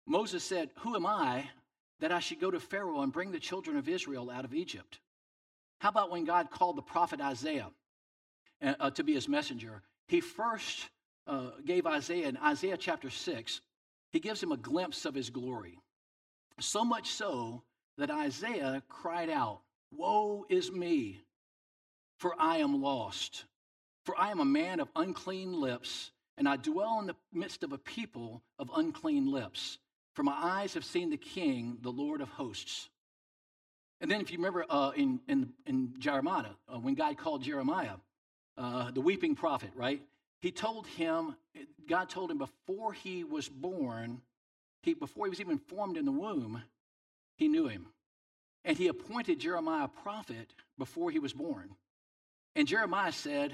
Moses 0.06 0.43
said, 0.43 0.69
Who 0.80 0.96
am 0.96 1.06
I 1.06 1.50
that 2.00 2.12
I 2.12 2.19
should 2.19 2.39
go 2.39 2.52
to 2.52 2.60
Pharaoh 2.60 3.02
and 3.02 3.12
bring 3.12 3.32
the 3.32 3.39
children 3.39 3.78
of 3.78 3.89
Israel 3.89 4.30
out 4.30 4.46
of 4.46 4.54
Egypt? 4.54 5.00
How 5.80 5.89
about 5.89 6.12
when 6.12 6.24
God 6.24 6.52
called 6.52 6.78
the 6.78 6.82
prophet 6.82 7.19
Isaiah 7.19 7.72
uh, 8.62 8.91
to 8.91 9.04
be 9.04 9.13
his 9.13 9.28
messenger? 9.28 9.82
He 10.08 10.22
first 10.22 10.88
uh, 11.27 11.51
gave 11.65 11.86
Isaiah 11.86 12.27
in 12.27 12.38
Isaiah 12.38 12.77
chapter 12.77 13.09
6, 13.09 13.62
he 14.12 14.19
gives 14.19 14.41
him 14.41 14.51
a 14.51 14.57
glimpse 14.57 15.05
of 15.05 15.15
his 15.15 15.29
glory. 15.29 15.77
So 16.59 16.83
much 16.86 17.09
so 17.09 17.63
that 17.97 18.12
Isaiah 18.12 18.83
cried 18.88 19.29
out, 19.29 19.62
Woe 19.91 20.45
is 20.49 20.71
me, 20.71 21.21
for 22.17 22.36
I 22.39 22.57
am 22.57 22.81
lost. 22.81 23.45
For 24.05 24.19
I 24.19 24.31
am 24.31 24.39
a 24.39 24.45
man 24.45 24.79
of 24.79 24.89
unclean 24.95 25.53
lips, 25.53 26.12
and 26.38 26.47
I 26.47 26.57
dwell 26.57 26.99
in 26.99 27.07
the 27.07 27.15
midst 27.31 27.63
of 27.63 27.71
a 27.71 27.77
people 27.77 28.43
of 28.59 28.69
unclean 28.75 29.31
lips. 29.31 29.77
For 30.13 30.23
my 30.23 30.36
eyes 30.36 30.73
have 30.73 30.86
seen 30.86 31.09
the 31.09 31.17
King, 31.17 31.77
the 31.81 31.91
Lord 31.91 32.21
of 32.21 32.29
hosts. 32.29 32.89
And 34.01 34.12
then, 34.12 34.19
if 34.19 34.31
you 34.31 34.38
remember 34.38 34.65
uh, 34.69 34.91
in, 34.95 35.21
in, 35.29 35.53
in 35.65 35.93
Jeremiah, 35.97 36.51
uh, 36.67 36.77
when 36.77 36.93
God 36.95 37.17
called 37.17 37.43
Jeremiah, 37.43 37.95
uh, 38.57 38.91
the 38.91 38.99
weeping 38.99 39.36
prophet, 39.36 39.71
right? 39.75 40.01
He 40.43 40.51
told 40.51 40.88
him, 40.88 41.38
God 41.88 42.10
told 42.10 42.29
him 42.29 42.38
before 42.38 42.91
he 42.91 43.23
was 43.23 43.47
born, 43.47 44.21
he, 44.82 44.93
before 44.93 45.25
he 45.25 45.29
was 45.29 45.39
even 45.39 45.58
formed 45.58 45.95
in 45.95 46.03
the 46.03 46.12
womb, 46.12 46.62
he 47.38 47.47
knew 47.47 47.69
him. 47.69 47.88
And 48.65 48.77
he 48.77 48.89
appointed 48.89 49.39
Jeremiah 49.39 49.86
a 49.86 49.88
prophet 49.88 50.53
before 50.77 51.12
he 51.12 51.19
was 51.19 51.32
born. 51.32 51.69
And 52.58 52.67
Jeremiah 52.67 53.13
said, 53.13 53.53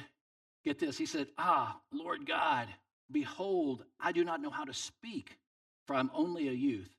Get 0.65 0.79
this. 0.79 0.97
He 0.97 1.05
said, 1.05 1.27
Ah, 1.37 1.79
Lord 1.93 2.25
God, 2.25 2.67
behold, 3.11 3.83
I 3.99 4.11
do 4.11 4.23
not 4.23 4.41
know 4.41 4.49
how 4.49 4.63
to 4.63 4.73
speak, 4.73 5.37
for 5.85 5.95
I'm 5.95 6.09
only 6.11 6.47
a 6.47 6.53
youth. 6.53 6.89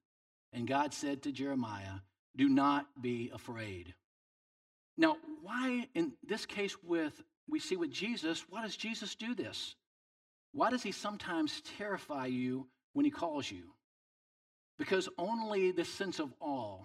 And 0.53 0.68
God 0.68 0.94
said 0.94 1.20
to 1.24 1.33
Jeremiah, 1.33 1.98
Do 2.37 2.48
not 2.48 2.87
be 3.03 3.33
afraid. 3.35 3.92
Now, 4.96 5.16
why 5.42 5.88
in 5.96 6.12
this 6.24 6.46
case 6.46 6.76
with 6.81 7.20
we 7.48 7.59
see 7.59 7.74
with 7.74 7.90
Jesus, 7.90 8.44
why 8.48 8.62
does 8.62 8.76
Jesus 8.76 9.16
do 9.16 9.35
this? 9.35 9.74
Why 10.52 10.70
does 10.70 10.82
he 10.82 10.92
sometimes 10.92 11.62
terrify 11.78 12.26
you 12.26 12.66
when 12.92 13.04
he 13.04 13.10
calls 13.10 13.50
you? 13.50 13.72
Because 14.78 15.08
only 15.18 15.72
the 15.72 15.84
sense 15.84 16.18
of 16.18 16.32
awe, 16.40 16.78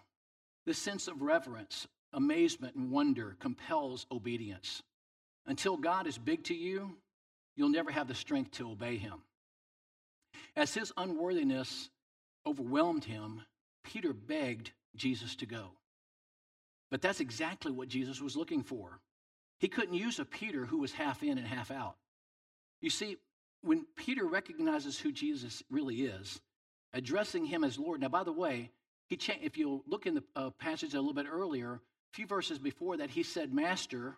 the 0.66 0.74
sense 0.74 1.08
of 1.08 1.22
reverence, 1.22 1.88
amazement, 2.14 2.76
and 2.76 2.92
wonder 2.92 3.36
compels 3.40 4.06
obedience. 4.12 4.84
Until 5.48 5.78
God 5.78 6.08
is 6.08 6.18
big 6.18 6.44
to 6.46 6.56
you, 6.56 6.98
you'll 7.56 7.70
never 7.70 7.92
have 7.92 8.08
the 8.08 8.16
strength 8.16 8.52
to 8.52 8.70
obey 8.70 8.98
him. 8.98 9.22
As 10.56 10.74
his 10.74 10.92
unworthiness 10.98 11.90
overwhelmed 12.46 13.04
him, 13.04 13.42
Peter 13.84 14.14
begged 14.14 14.72
Jesus 14.96 15.36
to 15.38 15.46
go. 15.46 15.72
But 16.92 17.02
that's 17.02 17.20
exactly 17.20 17.72
what 17.72 17.88
Jesus 17.88 18.22
was 18.22 18.36
looking 18.36 18.64
for. 18.64 19.00
He 19.60 19.68
couldn't 19.68 19.96
use 19.96 20.20
a 20.20 20.26
Peter 20.26 20.66
who 20.66 20.78
was 20.80 20.92
half 20.92 21.24
in 21.24 21.38
and 21.38 21.48
half 21.48 21.72
out. 21.72 21.96
You 22.82 22.90
see, 22.90 23.18
when 23.66 23.86
Peter 23.96 24.26
recognizes 24.26 25.00
who 25.00 25.12
Jesus 25.12 25.64
really 25.70 26.04
is, 26.04 26.40
addressing 26.94 27.46
him 27.46 27.64
as 27.64 27.80
Lord. 27.80 28.02
Now, 28.02 28.10
by 28.10 28.24
the 28.24 28.32
way, 28.32 28.72
he 29.08 29.18
cha- 29.18 29.34
if 29.42 29.58
you 29.58 29.84
look 29.88 30.06
in 30.06 30.16
the 30.16 30.24
uh, 30.36 30.50
passage 30.52 30.94
a 30.94 31.00
little 31.00 31.14
bit 31.14 31.28
earlier, 31.30 31.74
a 31.74 31.80
few 32.14 32.28
verses 32.28 32.60
before 32.60 32.98
that, 32.98 33.10
he 33.10 33.24
said, 33.24 33.54
Master, 33.54 34.18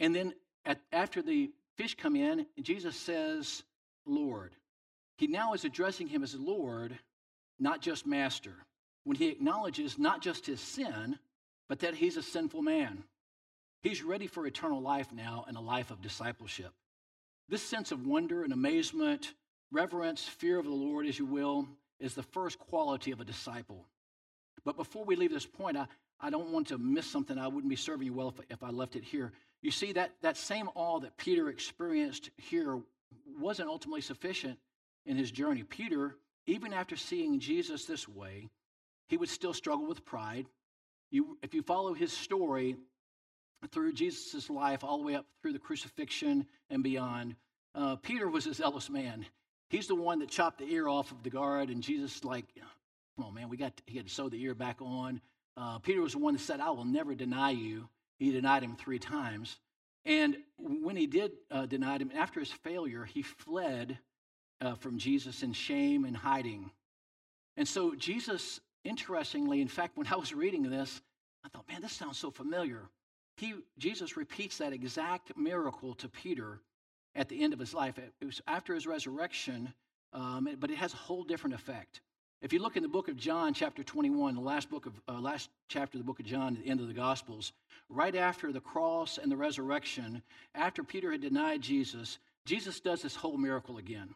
and 0.00 0.14
then 0.14 0.34
at, 0.64 0.80
after 0.92 1.22
the 1.22 1.50
fish 1.76 1.94
come 1.94 2.16
in, 2.16 2.46
Jesus 2.60 2.96
says, 2.96 3.62
Lord. 4.06 4.54
He 5.16 5.26
now 5.26 5.52
is 5.52 5.64
addressing 5.64 6.08
him 6.08 6.22
as 6.22 6.34
Lord, 6.34 6.98
not 7.58 7.80
just 7.80 8.06
Master. 8.06 8.54
When 9.04 9.16
he 9.16 9.28
acknowledges 9.28 9.98
not 9.98 10.22
just 10.22 10.46
his 10.46 10.60
sin, 10.60 11.18
but 11.68 11.80
that 11.80 11.94
he's 11.94 12.16
a 12.16 12.22
sinful 12.22 12.62
man. 12.62 13.04
He's 13.82 14.02
ready 14.02 14.26
for 14.26 14.46
eternal 14.46 14.80
life 14.80 15.12
now 15.12 15.44
and 15.46 15.56
a 15.56 15.60
life 15.60 15.90
of 15.90 16.02
discipleship. 16.02 16.72
This 17.48 17.62
sense 17.62 17.92
of 17.92 18.06
wonder 18.06 18.44
and 18.44 18.52
amazement, 18.52 19.34
reverence, 19.72 20.22
fear 20.22 20.58
of 20.58 20.66
the 20.66 20.70
Lord, 20.70 21.06
as 21.06 21.18
you 21.18 21.24
will, 21.24 21.66
is 21.98 22.14
the 22.14 22.22
first 22.22 22.58
quality 22.58 23.10
of 23.10 23.20
a 23.20 23.24
disciple. 23.24 23.86
But 24.64 24.76
before 24.76 25.04
we 25.04 25.16
leave 25.16 25.32
this 25.32 25.46
point, 25.46 25.76
I, 25.76 25.86
I 26.20 26.30
don't 26.30 26.50
want 26.50 26.68
to 26.68 26.78
miss 26.78 27.06
something. 27.06 27.38
I 27.38 27.48
wouldn't 27.48 27.70
be 27.70 27.76
serving 27.76 28.06
you 28.06 28.12
well 28.12 28.28
if, 28.28 28.44
if 28.50 28.62
I 28.62 28.70
left 28.70 28.96
it 28.96 29.04
here. 29.04 29.32
You 29.62 29.70
see, 29.70 29.92
that, 29.92 30.12
that 30.22 30.36
same 30.36 30.68
awe 30.74 31.00
that 31.00 31.16
Peter 31.16 31.48
experienced 31.48 32.30
here 32.36 32.78
wasn't 33.40 33.68
ultimately 33.68 34.02
sufficient 34.02 34.58
in 35.06 35.16
his 35.16 35.30
journey. 35.30 35.62
Peter, 35.62 36.16
even 36.46 36.72
after 36.72 36.96
seeing 36.96 37.40
Jesus 37.40 37.86
this 37.86 38.06
way, 38.06 38.48
he 39.08 39.16
would 39.16 39.28
still 39.28 39.54
struggle 39.54 39.86
with 39.86 40.04
pride. 40.04 40.46
You, 41.10 41.38
if 41.42 41.54
you 41.54 41.62
follow 41.62 41.94
his 41.94 42.12
story 42.12 42.76
through 43.72 43.92
Jesus' 43.92 44.48
life, 44.48 44.84
all 44.84 44.98
the 44.98 45.04
way 45.04 45.14
up 45.14 45.26
through 45.42 45.52
the 45.52 45.58
crucifixion 45.58 46.46
and 46.70 46.82
beyond, 46.82 47.34
uh, 47.74 47.96
Peter 47.96 48.28
was 48.28 48.46
a 48.46 48.54
zealous 48.54 48.88
man. 48.88 49.26
He's 49.70 49.86
the 49.86 49.94
one 49.94 50.20
that 50.20 50.30
chopped 50.30 50.58
the 50.58 50.64
ear 50.64 50.88
off 50.88 51.10
of 51.12 51.22
the 51.22 51.30
guard, 51.30 51.68
and 51.68 51.82
Jesus, 51.82 52.24
like, 52.24 52.46
come 53.16 53.26
on, 53.26 53.34
man, 53.34 53.48
we 53.48 53.56
got. 53.56 53.76
To, 53.76 53.82
he 53.86 53.96
had 53.96 54.06
to 54.06 54.12
sew 54.12 54.28
the 54.28 54.42
ear 54.42 54.54
back 54.54 54.80
on. 54.80 55.20
Uh, 55.56 55.78
Peter 55.80 56.00
was 56.00 56.12
the 56.12 56.18
one 56.18 56.34
that 56.34 56.40
said, 56.40 56.60
"I 56.60 56.70
will 56.70 56.84
never 56.84 57.14
deny 57.14 57.50
you." 57.50 57.88
He 58.18 58.32
denied 58.32 58.62
him 58.62 58.76
three 58.76 58.98
times, 58.98 59.58
and 60.04 60.36
when 60.56 60.96
he 60.96 61.06
did 61.06 61.32
uh, 61.50 61.66
deny 61.66 61.98
him, 61.98 62.10
after 62.14 62.40
his 62.40 62.50
failure, 62.50 63.04
he 63.04 63.22
fled 63.22 63.98
uh, 64.60 64.74
from 64.76 64.98
Jesus 64.98 65.42
in 65.42 65.52
shame 65.52 66.04
and 66.04 66.16
hiding. 66.16 66.70
And 67.56 67.68
so 67.68 67.94
Jesus, 67.94 68.60
interestingly, 68.84 69.60
in 69.60 69.68
fact, 69.68 69.96
when 69.96 70.06
I 70.06 70.16
was 70.16 70.32
reading 70.32 70.70
this, 70.70 71.00
I 71.44 71.48
thought, 71.48 71.68
man, 71.68 71.82
this 71.82 71.92
sounds 71.92 72.18
so 72.18 72.30
familiar. 72.30 72.82
He, 73.38 73.54
Jesus 73.78 74.16
repeats 74.16 74.58
that 74.58 74.72
exact 74.72 75.36
miracle 75.36 75.94
to 75.94 76.08
Peter 76.08 76.60
at 77.14 77.28
the 77.28 77.40
end 77.42 77.52
of 77.52 77.58
his 77.60 77.72
life. 77.72 77.98
It 77.98 78.24
was 78.24 78.40
after 78.48 78.74
his 78.74 78.86
resurrection, 78.86 79.72
um, 80.12 80.48
but 80.58 80.70
it 80.70 80.78
has 80.78 80.92
a 80.92 80.96
whole 80.96 81.22
different 81.22 81.54
effect. 81.54 82.00
If 82.42 82.52
you 82.52 82.60
look 82.60 82.76
in 82.76 82.82
the 82.82 82.88
book 82.88 83.08
of 83.08 83.16
John, 83.16 83.54
chapter 83.54 83.84
21, 83.84 84.34
the 84.34 84.40
last 84.40 84.70
book 84.70 84.86
of 84.86 85.00
uh, 85.08 85.20
last 85.20 85.50
chapter 85.68 85.98
of 85.98 86.04
the 86.04 86.06
book 86.06 86.20
of 86.20 86.26
John, 86.26 86.56
at 86.56 86.64
the 86.64 86.70
end 86.70 86.80
of 86.80 86.88
the 86.88 86.94
Gospels, 86.94 87.52
right 87.88 88.14
after 88.14 88.52
the 88.52 88.60
cross 88.60 89.18
and 89.18 89.30
the 89.30 89.36
resurrection, 89.36 90.22
after 90.54 90.82
Peter 90.82 91.12
had 91.12 91.20
denied 91.20 91.62
Jesus, 91.62 92.18
Jesus 92.44 92.80
does 92.80 93.02
this 93.02 93.16
whole 93.16 93.36
miracle 93.36 93.78
again. 93.78 94.14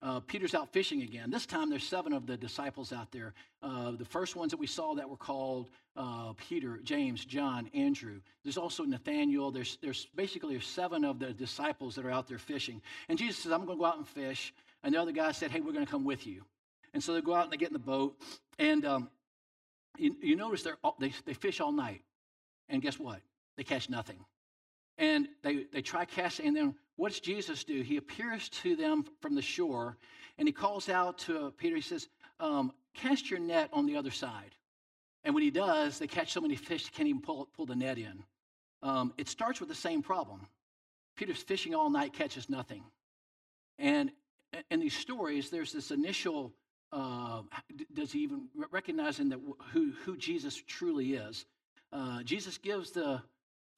Uh, 0.00 0.20
Peter's 0.20 0.54
out 0.54 0.72
fishing 0.72 1.02
again. 1.02 1.28
This 1.30 1.44
time 1.44 1.70
there's 1.70 1.86
seven 1.86 2.12
of 2.12 2.26
the 2.26 2.36
disciples 2.36 2.92
out 2.92 3.10
there. 3.10 3.34
Uh, 3.62 3.92
the 3.92 4.04
first 4.04 4.36
ones 4.36 4.52
that 4.52 4.60
we 4.60 4.66
saw 4.66 4.94
that 4.94 5.08
were 5.08 5.16
called 5.16 5.70
uh, 5.96 6.32
Peter, 6.36 6.78
James, 6.84 7.24
John, 7.24 7.68
Andrew. 7.74 8.20
There's 8.44 8.56
also 8.56 8.84
Nathaniel. 8.84 9.50
There's, 9.50 9.76
there's 9.82 10.06
basically 10.14 10.58
seven 10.60 11.04
of 11.04 11.18
the 11.18 11.32
disciples 11.32 11.96
that 11.96 12.04
are 12.04 12.12
out 12.12 12.28
there 12.28 12.38
fishing. 12.38 12.80
And 13.08 13.18
Jesus 13.18 13.42
says, 13.42 13.50
I'm 13.50 13.66
going 13.66 13.76
to 13.76 13.80
go 13.80 13.86
out 13.86 13.96
and 13.96 14.06
fish. 14.06 14.54
And 14.84 14.94
the 14.94 15.00
other 15.00 15.10
guy 15.10 15.32
said, 15.32 15.50
Hey, 15.50 15.60
we're 15.60 15.72
going 15.72 15.84
to 15.84 15.90
come 15.90 16.04
with 16.04 16.26
you. 16.26 16.44
And 16.94 17.02
so 17.02 17.12
they 17.12 17.20
go 17.20 17.34
out 17.34 17.44
and 17.44 17.52
they 17.52 17.56
get 17.56 17.68
in 17.68 17.72
the 17.72 17.80
boat. 17.80 18.16
And 18.58 18.84
um, 18.84 19.10
you, 19.98 20.14
you, 20.22 20.36
notice 20.36 20.66
they, 21.00 21.12
they 21.26 21.34
fish 21.34 21.60
all 21.60 21.72
night. 21.72 22.02
And 22.68 22.80
guess 22.80 22.98
what? 22.98 23.20
They 23.56 23.64
catch 23.64 23.90
nothing. 23.90 24.24
And 24.98 25.28
they, 25.42 25.66
they 25.72 25.80
try 25.80 26.04
casting, 26.04 26.48
and 26.48 26.56
then 26.56 26.74
what 26.96 27.10
does 27.12 27.20
Jesus 27.20 27.62
do? 27.62 27.80
He 27.82 27.96
appears 27.96 28.48
to 28.48 28.74
them 28.74 29.04
from 29.20 29.36
the 29.36 29.42
shore 29.42 29.96
and 30.36 30.48
he 30.48 30.52
calls 30.52 30.88
out 30.88 31.18
to 31.18 31.52
Peter. 31.56 31.76
He 31.76 31.82
says, 31.82 32.08
um, 32.40 32.72
Cast 32.94 33.30
your 33.30 33.38
net 33.38 33.70
on 33.72 33.86
the 33.86 33.96
other 33.96 34.10
side. 34.10 34.56
And 35.22 35.34
when 35.34 35.44
he 35.44 35.50
does, 35.50 35.98
they 35.98 36.08
catch 36.08 36.32
so 36.32 36.40
many 36.40 36.56
fish 36.56 36.84
they 36.84 36.90
can't 36.96 37.08
even 37.08 37.22
pull, 37.22 37.48
pull 37.56 37.66
the 37.66 37.76
net 37.76 37.98
in. 37.98 38.24
Um, 38.82 39.12
it 39.16 39.28
starts 39.28 39.60
with 39.60 39.68
the 39.68 39.74
same 39.74 40.02
problem. 40.02 40.46
Peter's 41.16 41.42
fishing 41.42 41.74
all 41.74 41.90
night, 41.90 42.12
catches 42.12 42.48
nothing. 42.48 42.82
And 43.78 44.10
in 44.70 44.80
these 44.80 44.96
stories, 44.96 45.50
there's 45.50 45.72
this 45.72 45.92
initial 45.92 46.52
uh, 46.92 47.42
does 47.92 48.12
he 48.12 48.20
even 48.20 48.48
recognizing 48.72 49.28
that 49.28 49.40
who, 49.72 49.92
who 50.04 50.16
Jesus 50.16 50.60
truly 50.66 51.14
is? 51.14 51.44
Uh, 51.92 52.22
Jesus 52.22 52.56
gives 52.56 52.92
the 52.92 53.20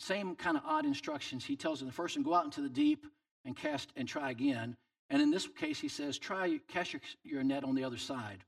same 0.01 0.35
kind 0.35 0.57
of 0.57 0.63
odd 0.67 0.87
instructions. 0.87 1.45
He 1.45 1.57
tells 1.57 1.81
the 1.81 1.93
first 1.93 2.17
one, 2.17 2.25
go 2.25 2.35
out 2.35 2.45
into 2.45 2.63
the 2.63 2.69
deep 2.69 3.07
and 3.45 3.57
cast 3.57 3.91
and 3.97 4.09
try 4.09 4.31
again. 4.31 4.77
And 5.11 5.21
in 5.21 5.31
this 5.31 5.47
case, 5.47 5.79
he 5.79 5.89
says, 5.89 6.19
try 6.19 6.59
cast 6.69 6.93
your, 6.93 7.03
your 7.23 7.43
net 7.43 7.65
on 7.65 7.75
the 7.75 7.85
other 7.85 7.99
side. 7.99 8.45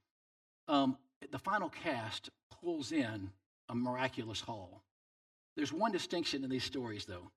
Um, 0.68 0.96
the 1.30 1.38
final 1.38 1.68
cast 1.68 2.30
pulls 2.50 2.92
in 2.92 3.30
a 3.68 3.74
miraculous 3.74 4.40
haul. 4.40 4.82
There's 5.56 5.72
one 5.72 5.92
distinction 5.92 6.42
in 6.42 6.50
these 6.50 6.64
stories, 6.64 7.04
though. 7.04 7.30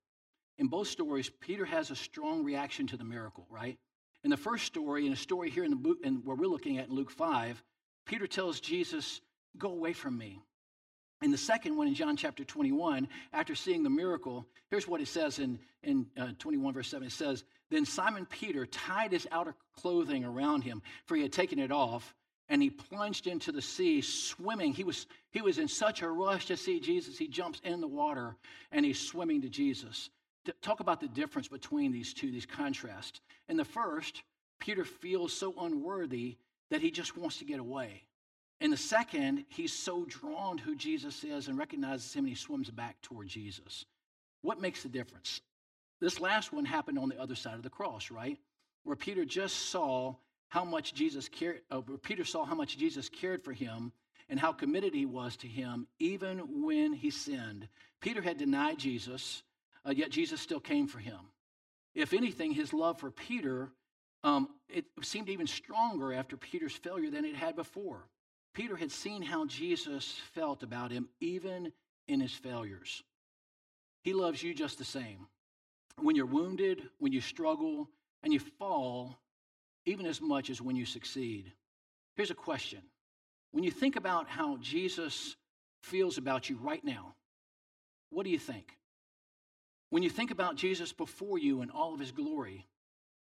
In 0.58 0.68
both 0.68 0.88
stories, 0.88 1.30
Peter 1.42 1.66
has 1.66 1.92
a 1.92 1.96
strong 1.96 2.44
reaction 2.44 2.88
to 2.88 2.98
the 2.98 3.04
miracle, 3.04 3.46
right? 3.50 3.78
In 4.24 4.30
the 4.30 4.38
first 4.38 4.66
story, 4.66 5.06
in 5.06 5.14
a 5.14 5.18
story 5.18 5.50
here 5.50 5.66
in 5.66 5.72
the 5.72 5.76
book, 5.76 5.98
in 6.04 6.16
where 6.24 6.36
we're 6.36 6.48
looking 6.48 6.78
at 6.78 6.88
in 6.88 6.96
Luke 6.96 7.12
5, 7.12 7.62
Peter 8.06 8.28
tells 8.28 8.62
Jesus, 8.62 9.20
Go 9.58 9.70
away 9.70 9.94
from 9.94 10.18
me. 10.18 10.42
In 11.26 11.32
the 11.32 11.38
second 11.40 11.76
one, 11.76 11.88
in 11.88 11.96
John 11.96 12.16
chapter 12.16 12.44
21, 12.44 13.08
after 13.34 13.56
seeing 13.56 13.82
the 13.82 13.90
miracle, 13.90 14.46
here's 14.70 14.88
what 14.88 15.02
it 15.02 15.08
says 15.08 15.40
in, 15.40 15.58
in 15.82 16.06
uh, 16.16 16.28
21, 16.38 16.72
verse 16.72 16.88
7. 16.88 17.08
It 17.08 17.12
says, 17.12 17.44
Then 17.72 17.84
Simon 17.84 18.28
Peter 18.28 18.68
tied 18.68 19.12
his 19.12 19.28
outer 19.32 19.56
clothing 19.76 20.24
around 20.24 20.62
him, 20.62 20.84
for 21.08 21.16
he 21.16 21.24
had 21.24 21.34
taken 21.34 21.58
it 21.58 21.72
off, 21.72 22.14
and 22.48 22.62
he 22.62 22.70
plunged 22.70 23.26
into 23.26 23.52
the 23.52 23.62
sea, 23.64 24.02
swimming. 24.02 24.72
He 24.72 24.84
was, 24.84 25.08
he 25.32 25.42
was 25.42 25.58
in 25.58 25.68
such 25.68 26.04
a 26.04 26.08
rush 26.08 26.46
to 26.46 26.58
see 26.58 26.80
Jesus, 26.80 27.18
he 27.18 27.28
jumps 27.28 27.60
in 27.64 27.82
the 27.82 27.88
water 27.88 28.36
and 28.72 28.86
he's 28.86 29.00
swimming 29.00 29.42
to 29.42 29.50
Jesus. 29.50 30.12
Talk 30.62 30.80
about 30.80 31.02
the 31.02 31.08
difference 31.08 31.48
between 31.48 31.92
these 31.92 32.14
two, 32.14 32.30
these 32.30 32.46
contrasts. 32.46 33.20
In 33.50 33.58
the 33.58 33.66
first, 33.66 34.22
Peter 34.60 34.86
feels 34.86 35.34
so 35.34 35.56
unworthy 35.60 36.38
that 36.70 36.82
he 36.82 36.92
just 36.92 37.18
wants 37.18 37.40
to 37.40 37.46
get 37.46 37.60
away. 37.60 38.04
In 38.62 38.72
the 38.72 38.78
second, 38.78 39.46
he's 39.50 39.74
so 39.74 40.06
drawn 40.06 40.58
to 40.58 40.64
who 40.64 40.76
Jesus 40.76 41.24
is 41.24 41.48
and 41.48 41.58
recognizes 41.58 42.14
him 42.14 42.26
and 42.26 42.30
he 42.30 42.36
swims 42.36 42.70
back 42.70 43.02
toward 43.02 43.28
Jesus. 43.28 43.86
What 44.42 44.62
makes 44.62 44.84
the 44.84 44.90
difference? 44.90 45.42
This 46.00 46.20
last 46.20 46.54
one 46.54 46.66
happened 46.66 47.00
on 47.00 47.10
the 47.10 47.20
other 47.20 47.36
side 47.36 47.56
of 47.56 47.64
the 47.64 47.70
cross, 47.70 48.12
right? 48.12 48.38
Where 48.84 48.96
Peter 48.96 49.26
just 49.26 49.70
saw 49.70 50.16
how 50.50 50.64
much 50.64 50.94
Jesus 50.94 51.28
cared, 51.28 51.62
uh, 51.72 51.82
Peter 52.02 52.24
saw 52.24 52.46
how 52.46 52.56
much 52.56 52.78
Jesus 52.78 53.10
cared 53.10 53.44
for 53.44 53.52
him 53.52 53.92
and 54.30 54.40
how 54.40 54.54
committed 54.54 54.94
he 54.94 55.06
was 55.06 55.36
to 55.38 55.48
him, 55.48 55.88
even 56.00 56.64
when 56.64 56.94
he 56.94 57.10
sinned. 57.10 57.68
Peter 58.02 58.22
had 58.22 58.38
denied 58.38 58.78
Jesus, 58.78 59.44
uh, 59.86 59.92
yet 59.92 60.12
Jesus 60.12 60.42
still 60.42 60.60
came 60.60 60.88
for 60.88 61.00
him. 61.00 61.20
If 61.94 62.14
anything, 62.14 62.52
his 62.52 62.74
love 62.74 63.00
for 63.00 63.12
Peter 63.12 63.72
um, 64.26 64.50
it 64.68 64.86
seemed 65.04 65.30
even 65.30 65.46
stronger 65.46 66.12
after 66.12 66.36
Peter's 66.36 66.74
failure 66.74 67.12
than 67.12 67.26
it 67.26 67.36
had 67.36 67.56
before. 67.56 68.08
Peter 68.56 68.78
had 68.78 68.92
seen 68.92 69.22
how 69.22 69.46
Jesus 69.46 70.16
felt 70.34 70.64
about 70.64 70.90
him, 70.90 71.10
even 71.20 71.74
in 72.08 72.22
his 72.22 72.34
failures. 72.34 73.04
He 74.02 74.14
loves 74.14 74.42
you 74.42 74.54
just 74.54 74.78
the 74.78 74.86
same. 74.86 75.28
When 76.02 76.16
you're 76.16 76.26
wounded, 76.26 76.82
when 76.98 77.12
you 77.12 77.22
struggle, 77.22 77.90
and 78.24 78.34
you 78.34 78.40
fall, 78.40 79.20
even 79.86 80.06
as 80.06 80.22
much 80.22 80.50
as 80.50 80.62
when 80.62 80.76
you 80.76 80.86
succeed. 80.86 81.52
Here's 82.16 82.32
a 82.32 82.36
question 82.36 82.80
When 83.52 83.64
you 83.64 83.72
think 83.72 83.98
about 83.98 84.30
how 84.30 84.58
Jesus 84.58 85.36
feels 85.84 86.18
about 86.18 86.50
you 86.50 86.58
right 86.58 86.84
now, 86.84 87.14
what 88.10 88.24
do 88.24 88.30
you 88.30 88.40
think? 88.40 88.78
When 89.90 90.02
you 90.02 90.10
think 90.10 90.32
about 90.32 90.56
Jesus 90.56 90.94
before 90.94 91.38
you 91.38 91.62
in 91.62 91.70
all 91.70 91.94
of 91.94 92.00
his 92.00 92.12
glory, 92.12 92.66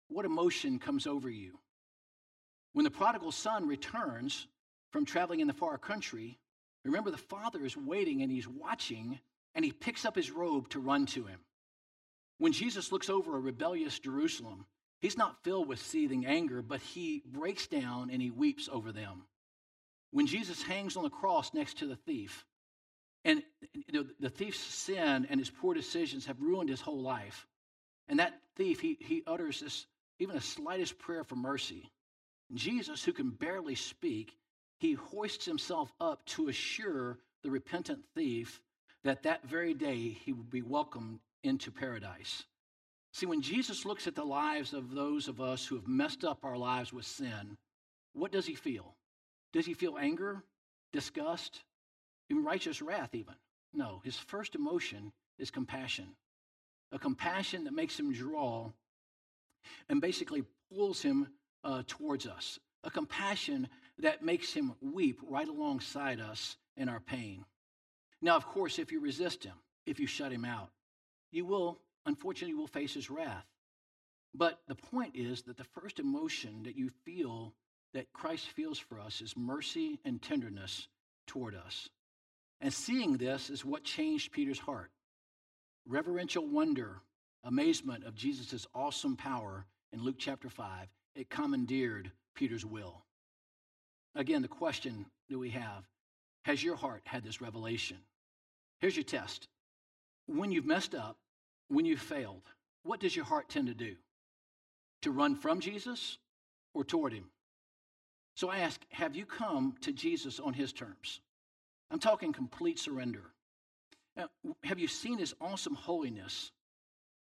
what 0.08 0.24
emotion 0.24 0.78
comes 0.78 1.06
over 1.06 1.28
you? 1.28 1.58
When 2.74 2.84
the 2.84 2.90
prodigal 2.90 3.32
son 3.32 3.66
returns, 3.66 4.46
from 4.92 5.04
traveling 5.04 5.40
in 5.40 5.48
the 5.48 5.52
far 5.52 5.78
country, 5.78 6.38
remember 6.84 7.10
the 7.10 7.16
father 7.16 7.64
is 7.64 7.76
waiting 7.76 8.22
and 8.22 8.30
he's 8.30 8.46
watching 8.46 9.18
and 9.54 9.64
he 9.64 9.72
picks 9.72 10.04
up 10.04 10.14
his 10.14 10.30
robe 10.30 10.68
to 10.70 10.80
run 10.80 11.06
to 11.06 11.24
him. 11.24 11.40
When 12.38 12.52
Jesus 12.52 12.92
looks 12.92 13.10
over 13.10 13.36
a 13.36 13.40
rebellious 13.40 13.98
Jerusalem, 13.98 14.66
he's 15.00 15.16
not 15.16 15.42
filled 15.42 15.68
with 15.68 15.80
seething 15.80 16.26
anger, 16.26 16.62
but 16.62 16.80
he 16.80 17.22
breaks 17.26 17.66
down 17.66 18.10
and 18.10 18.20
he 18.20 18.30
weeps 18.30 18.68
over 18.70 18.92
them. 18.92 19.22
When 20.10 20.26
Jesus 20.26 20.62
hangs 20.62 20.96
on 20.96 21.04
the 21.04 21.10
cross 21.10 21.54
next 21.54 21.78
to 21.78 21.86
the 21.86 21.96
thief, 21.96 22.44
and 23.24 23.42
you 23.72 23.92
know, 23.92 24.06
the 24.20 24.28
thief's 24.28 24.58
sin 24.58 25.26
and 25.30 25.38
his 25.38 25.50
poor 25.50 25.74
decisions 25.74 26.26
have 26.26 26.40
ruined 26.40 26.68
his 26.68 26.80
whole 26.80 27.00
life. 27.00 27.46
And 28.08 28.18
that 28.18 28.34
thief, 28.56 28.80
he, 28.80 28.98
he 29.00 29.22
utters 29.26 29.60
this, 29.60 29.86
even 30.18 30.34
the 30.34 30.42
slightest 30.42 30.98
prayer 30.98 31.24
for 31.24 31.36
mercy. 31.36 31.90
Jesus, 32.52 33.04
who 33.04 33.12
can 33.12 33.30
barely 33.30 33.74
speak, 33.74 34.36
he 34.82 34.94
hoists 34.94 35.44
himself 35.44 35.92
up 36.00 36.26
to 36.26 36.48
assure 36.48 37.16
the 37.44 37.50
repentant 37.50 38.00
thief 38.16 38.60
that 39.04 39.22
that 39.22 39.44
very 39.44 39.74
day 39.74 40.08
he 40.08 40.32
will 40.32 40.42
be 40.42 40.60
welcomed 40.60 41.20
into 41.44 41.70
paradise. 41.70 42.42
See, 43.12 43.26
when 43.26 43.42
Jesus 43.42 43.84
looks 43.84 44.08
at 44.08 44.16
the 44.16 44.24
lives 44.24 44.72
of 44.72 44.92
those 44.92 45.28
of 45.28 45.40
us 45.40 45.64
who 45.64 45.76
have 45.76 45.86
messed 45.86 46.24
up 46.24 46.44
our 46.44 46.56
lives 46.56 46.92
with 46.92 47.06
sin, 47.06 47.56
what 48.12 48.32
does 48.32 48.44
he 48.44 48.56
feel? 48.56 48.96
Does 49.52 49.66
he 49.66 49.72
feel 49.72 49.98
anger, 49.98 50.42
disgust, 50.92 51.60
even 52.28 52.42
righteous 52.42 52.82
wrath, 52.82 53.14
even? 53.14 53.34
No, 53.72 54.00
his 54.02 54.16
first 54.16 54.56
emotion 54.56 55.12
is 55.38 55.52
compassion. 55.52 56.08
A 56.90 56.98
compassion 56.98 57.64
that 57.64 57.72
makes 57.72 57.96
him 57.96 58.12
draw 58.12 58.72
and 59.88 60.00
basically 60.00 60.42
pulls 60.74 61.00
him 61.00 61.28
uh, 61.62 61.84
towards 61.86 62.26
us. 62.26 62.58
A 62.82 62.90
compassion 62.90 63.68
that 63.98 64.24
makes 64.24 64.52
him 64.52 64.72
weep 64.80 65.20
right 65.28 65.48
alongside 65.48 66.20
us 66.20 66.56
in 66.76 66.88
our 66.88 67.00
pain. 67.00 67.44
Now, 68.20 68.36
of 68.36 68.46
course, 68.46 68.78
if 68.78 68.92
you 68.92 69.00
resist 69.00 69.44
him, 69.44 69.54
if 69.86 69.98
you 69.98 70.06
shut 70.06 70.32
him 70.32 70.44
out, 70.44 70.70
you 71.30 71.44
will, 71.44 71.78
unfortunately, 72.06 72.54
will 72.54 72.66
face 72.66 72.94
his 72.94 73.10
wrath. 73.10 73.46
But 74.34 74.60
the 74.66 74.74
point 74.74 75.14
is 75.14 75.42
that 75.42 75.56
the 75.56 75.64
first 75.64 75.98
emotion 75.98 76.62
that 76.62 76.76
you 76.76 76.90
feel 77.04 77.52
that 77.92 78.12
Christ 78.12 78.48
feels 78.48 78.78
for 78.78 78.98
us 78.98 79.20
is 79.20 79.36
mercy 79.36 79.98
and 80.04 80.22
tenderness 80.22 80.88
toward 81.26 81.54
us. 81.54 81.88
And 82.60 82.72
seeing 82.72 83.16
this 83.16 83.50
is 83.50 83.64
what 83.64 83.84
changed 83.84 84.32
Peter's 84.32 84.58
heart. 84.58 84.90
Reverential 85.86 86.46
wonder, 86.46 87.02
amazement 87.44 88.04
of 88.04 88.14
Jesus' 88.14 88.66
awesome 88.74 89.16
power 89.16 89.66
in 89.92 90.02
Luke 90.02 90.16
chapter 90.18 90.48
5, 90.48 90.86
it 91.16 91.28
commandeered 91.28 92.12
Peter's 92.34 92.64
will. 92.64 93.04
Again, 94.14 94.42
the 94.42 94.48
question 94.48 95.06
that 95.30 95.38
we 95.38 95.50
have 95.50 95.84
has 96.44 96.62
your 96.62 96.76
heart 96.76 97.02
had 97.04 97.24
this 97.24 97.40
revelation? 97.40 97.98
Here's 98.80 98.96
your 98.96 99.04
test. 99.04 99.48
When 100.26 100.52
you've 100.52 100.66
messed 100.66 100.94
up, 100.94 101.16
when 101.68 101.86
you've 101.86 102.00
failed, 102.00 102.42
what 102.82 103.00
does 103.00 103.14
your 103.14 103.24
heart 103.24 103.48
tend 103.48 103.68
to 103.68 103.74
do? 103.74 103.94
To 105.02 105.10
run 105.10 105.36
from 105.36 105.60
Jesus 105.60 106.18
or 106.74 106.84
toward 106.84 107.12
him? 107.12 107.30
So 108.34 108.48
I 108.48 108.58
ask, 108.58 108.80
have 108.90 109.14
you 109.14 109.26
come 109.26 109.74
to 109.82 109.92
Jesus 109.92 110.40
on 110.40 110.52
his 110.52 110.72
terms? 110.72 111.20
I'm 111.90 111.98
talking 111.98 112.32
complete 112.32 112.78
surrender. 112.78 113.22
Now, 114.16 114.28
have 114.64 114.78
you 114.78 114.88
seen 114.88 115.18
his 115.18 115.34
awesome 115.40 115.74
holiness 115.74 116.50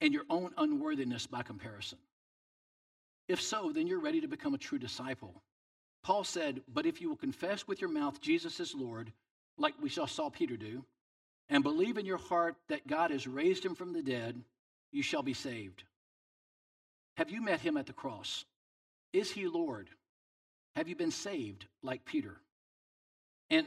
and 0.00 0.12
your 0.12 0.24
own 0.30 0.50
unworthiness 0.56 1.26
by 1.26 1.42
comparison? 1.42 1.98
If 3.28 3.40
so, 3.40 3.72
then 3.72 3.86
you're 3.86 4.00
ready 4.00 4.20
to 4.20 4.28
become 4.28 4.54
a 4.54 4.58
true 4.58 4.78
disciple. 4.78 5.42
Paul 6.02 6.24
said, 6.24 6.62
But 6.72 6.86
if 6.86 7.00
you 7.00 7.08
will 7.08 7.16
confess 7.16 7.66
with 7.66 7.80
your 7.80 7.90
mouth 7.90 8.20
Jesus 8.20 8.60
is 8.60 8.74
Lord, 8.74 9.12
like 9.58 9.74
we 9.80 9.88
saw, 9.88 10.30
Peter 10.30 10.56
do, 10.56 10.84
and 11.48 11.62
believe 11.62 11.98
in 11.98 12.06
your 12.06 12.18
heart 12.18 12.56
that 12.68 12.86
God 12.86 13.10
has 13.10 13.26
raised 13.26 13.64
him 13.64 13.74
from 13.74 13.92
the 13.92 14.02
dead, 14.02 14.42
you 14.90 15.02
shall 15.02 15.22
be 15.22 15.34
saved. 15.34 15.84
Have 17.16 17.30
you 17.30 17.42
met 17.42 17.60
him 17.60 17.76
at 17.76 17.86
the 17.86 17.92
cross? 17.92 18.44
Is 19.12 19.30
he 19.30 19.46
Lord? 19.46 19.88
Have 20.76 20.88
you 20.88 20.96
been 20.96 21.10
saved 21.10 21.66
like 21.82 22.04
Peter? 22.04 22.38
And 23.50 23.66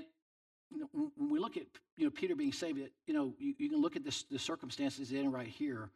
when 0.92 1.30
we 1.30 1.40
look 1.40 1.58
at 1.58 1.68
you 1.98 2.06
know 2.06 2.10
Peter 2.10 2.36
being 2.36 2.52
saved, 2.52 2.80
you 3.06 3.14
know 3.14 3.34
you, 3.38 3.54
you 3.58 3.70
can 3.70 3.82
look 3.82 3.96
at 3.96 4.04
this, 4.04 4.24
the 4.24 4.40
circumstances 4.40 5.12
in 5.12 5.32
right 5.32 5.48
here. 5.48 5.90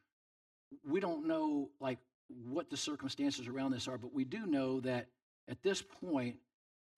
We 0.87 0.99
don't 0.99 1.27
know 1.27 1.69
like 1.79 1.97
what 2.45 2.69
the 2.69 2.77
circumstances 2.77 3.47
around 3.47 3.71
this 3.71 3.87
are, 3.87 3.97
but 3.97 4.13
we 4.13 4.23
do 4.23 4.45
know 4.45 4.79
that 4.81 5.07
at 5.49 5.63
this 5.63 5.81
point, 5.81 6.37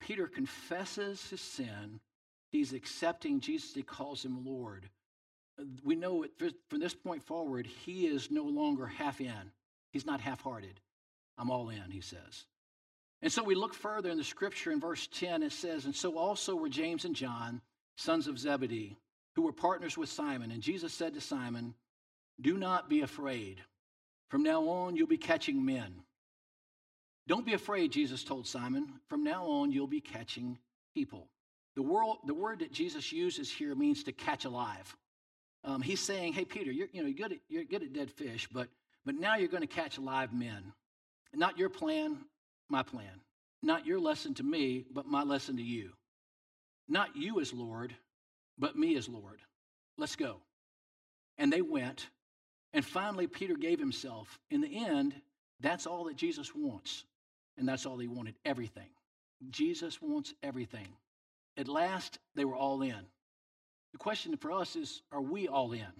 Peter 0.00 0.26
confesses 0.26 1.28
his 1.30 1.40
sin. 1.40 2.00
He's 2.50 2.72
accepting 2.72 3.40
Jesus. 3.40 3.74
He 3.74 3.82
calls 3.82 4.24
him 4.24 4.44
Lord. 4.44 4.88
We 5.84 5.96
know 5.96 6.26
from 6.68 6.80
this 6.80 6.94
point 6.94 7.22
forward, 7.22 7.66
he 7.66 8.06
is 8.06 8.30
no 8.30 8.44
longer 8.44 8.86
half 8.86 9.20
in. 9.20 9.52
He's 9.92 10.06
not 10.06 10.20
half 10.20 10.40
hearted. 10.40 10.80
I'm 11.38 11.50
all 11.50 11.70
in, 11.70 11.90
he 11.90 12.00
says. 12.00 12.46
And 13.22 13.32
so 13.32 13.42
we 13.42 13.54
look 13.54 13.74
further 13.74 14.10
in 14.10 14.18
the 14.18 14.24
scripture 14.24 14.72
in 14.72 14.80
verse 14.80 15.06
10, 15.06 15.42
it 15.44 15.52
says, 15.52 15.84
And 15.84 15.94
so 15.94 16.18
also 16.18 16.56
were 16.56 16.68
James 16.68 17.04
and 17.04 17.14
John, 17.14 17.60
sons 17.96 18.26
of 18.26 18.38
Zebedee, 18.38 18.98
who 19.36 19.42
were 19.42 19.52
partners 19.52 19.96
with 19.96 20.08
Simon. 20.08 20.50
And 20.50 20.62
Jesus 20.62 20.92
said 20.92 21.14
to 21.14 21.20
Simon, 21.20 21.74
Do 22.40 22.58
not 22.58 22.90
be 22.90 23.02
afraid. 23.02 23.62
From 24.28 24.42
now 24.42 24.62
on, 24.68 24.96
you'll 24.96 25.06
be 25.06 25.18
catching 25.18 25.64
men. 25.64 26.02
Don't 27.26 27.46
be 27.46 27.54
afraid, 27.54 27.92
Jesus 27.92 28.24
told 28.24 28.46
Simon. 28.46 28.88
From 29.08 29.22
now 29.22 29.46
on, 29.46 29.70
you'll 29.70 29.86
be 29.86 30.00
catching 30.00 30.58
people. 30.94 31.28
The, 31.76 31.82
world, 31.82 32.18
the 32.26 32.34
word 32.34 32.60
that 32.60 32.72
Jesus 32.72 33.12
uses 33.12 33.50
here 33.50 33.74
means 33.74 34.04
to 34.04 34.12
catch 34.12 34.44
alive. 34.44 34.94
Um, 35.64 35.80
he's 35.80 36.00
saying, 36.00 36.32
hey, 36.32 36.44
Peter, 36.44 36.72
you're, 36.72 36.88
you 36.92 37.02
know, 37.02 37.08
you're, 37.08 37.28
good 37.28 37.32
at, 37.32 37.38
you're 37.48 37.64
good 37.64 37.82
at 37.82 37.92
dead 37.92 38.10
fish, 38.10 38.48
but, 38.52 38.68
but 39.04 39.14
now 39.14 39.36
you're 39.36 39.48
going 39.48 39.62
to 39.62 39.66
catch 39.66 39.98
live 39.98 40.32
men. 40.32 40.72
Not 41.32 41.56
your 41.56 41.70
plan, 41.70 42.18
my 42.68 42.82
plan. 42.82 43.20
Not 43.62 43.86
your 43.86 44.00
lesson 44.00 44.34
to 44.34 44.42
me, 44.42 44.84
but 44.92 45.06
my 45.06 45.22
lesson 45.22 45.56
to 45.56 45.62
you. 45.62 45.92
Not 46.88 47.16
you 47.16 47.40
as 47.40 47.52
Lord, 47.52 47.94
but 48.58 48.76
me 48.76 48.96
as 48.96 49.08
Lord. 49.08 49.40
Let's 49.96 50.16
go. 50.16 50.38
And 51.38 51.52
they 51.52 51.62
went. 51.62 52.08
And 52.74 52.84
finally, 52.84 53.26
Peter 53.28 53.54
gave 53.54 53.78
himself. 53.78 54.38
In 54.50 54.60
the 54.60 54.84
end, 54.84 55.14
that's 55.60 55.86
all 55.86 56.04
that 56.04 56.16
Jesus 56.16 56.54
wants. 56.54 57.04
And 57.58 57.68
that's 57.68 57.86
all 57.86 57.98
he 57.98 58.08
wanted 58.08 58.34
everything. 58.44 58.88
Jesus 59.50 60.00
wants 60.00 60.34
everything. 60.42 60.88
At 61.56 61.68
last, 61.68 62.18
they 62.34 62.44
were 62.44 62.56
all 62.56 62.82
in. 62.82 63.06
The 63.92 63.98
question 63.98 64.36
for 64.36 64.52
us 64.52 64.76
is 64.76 65.02
are 65.12 65.20
we 65.20 65.48
all 65.48 65.72
in? 65.72 65.92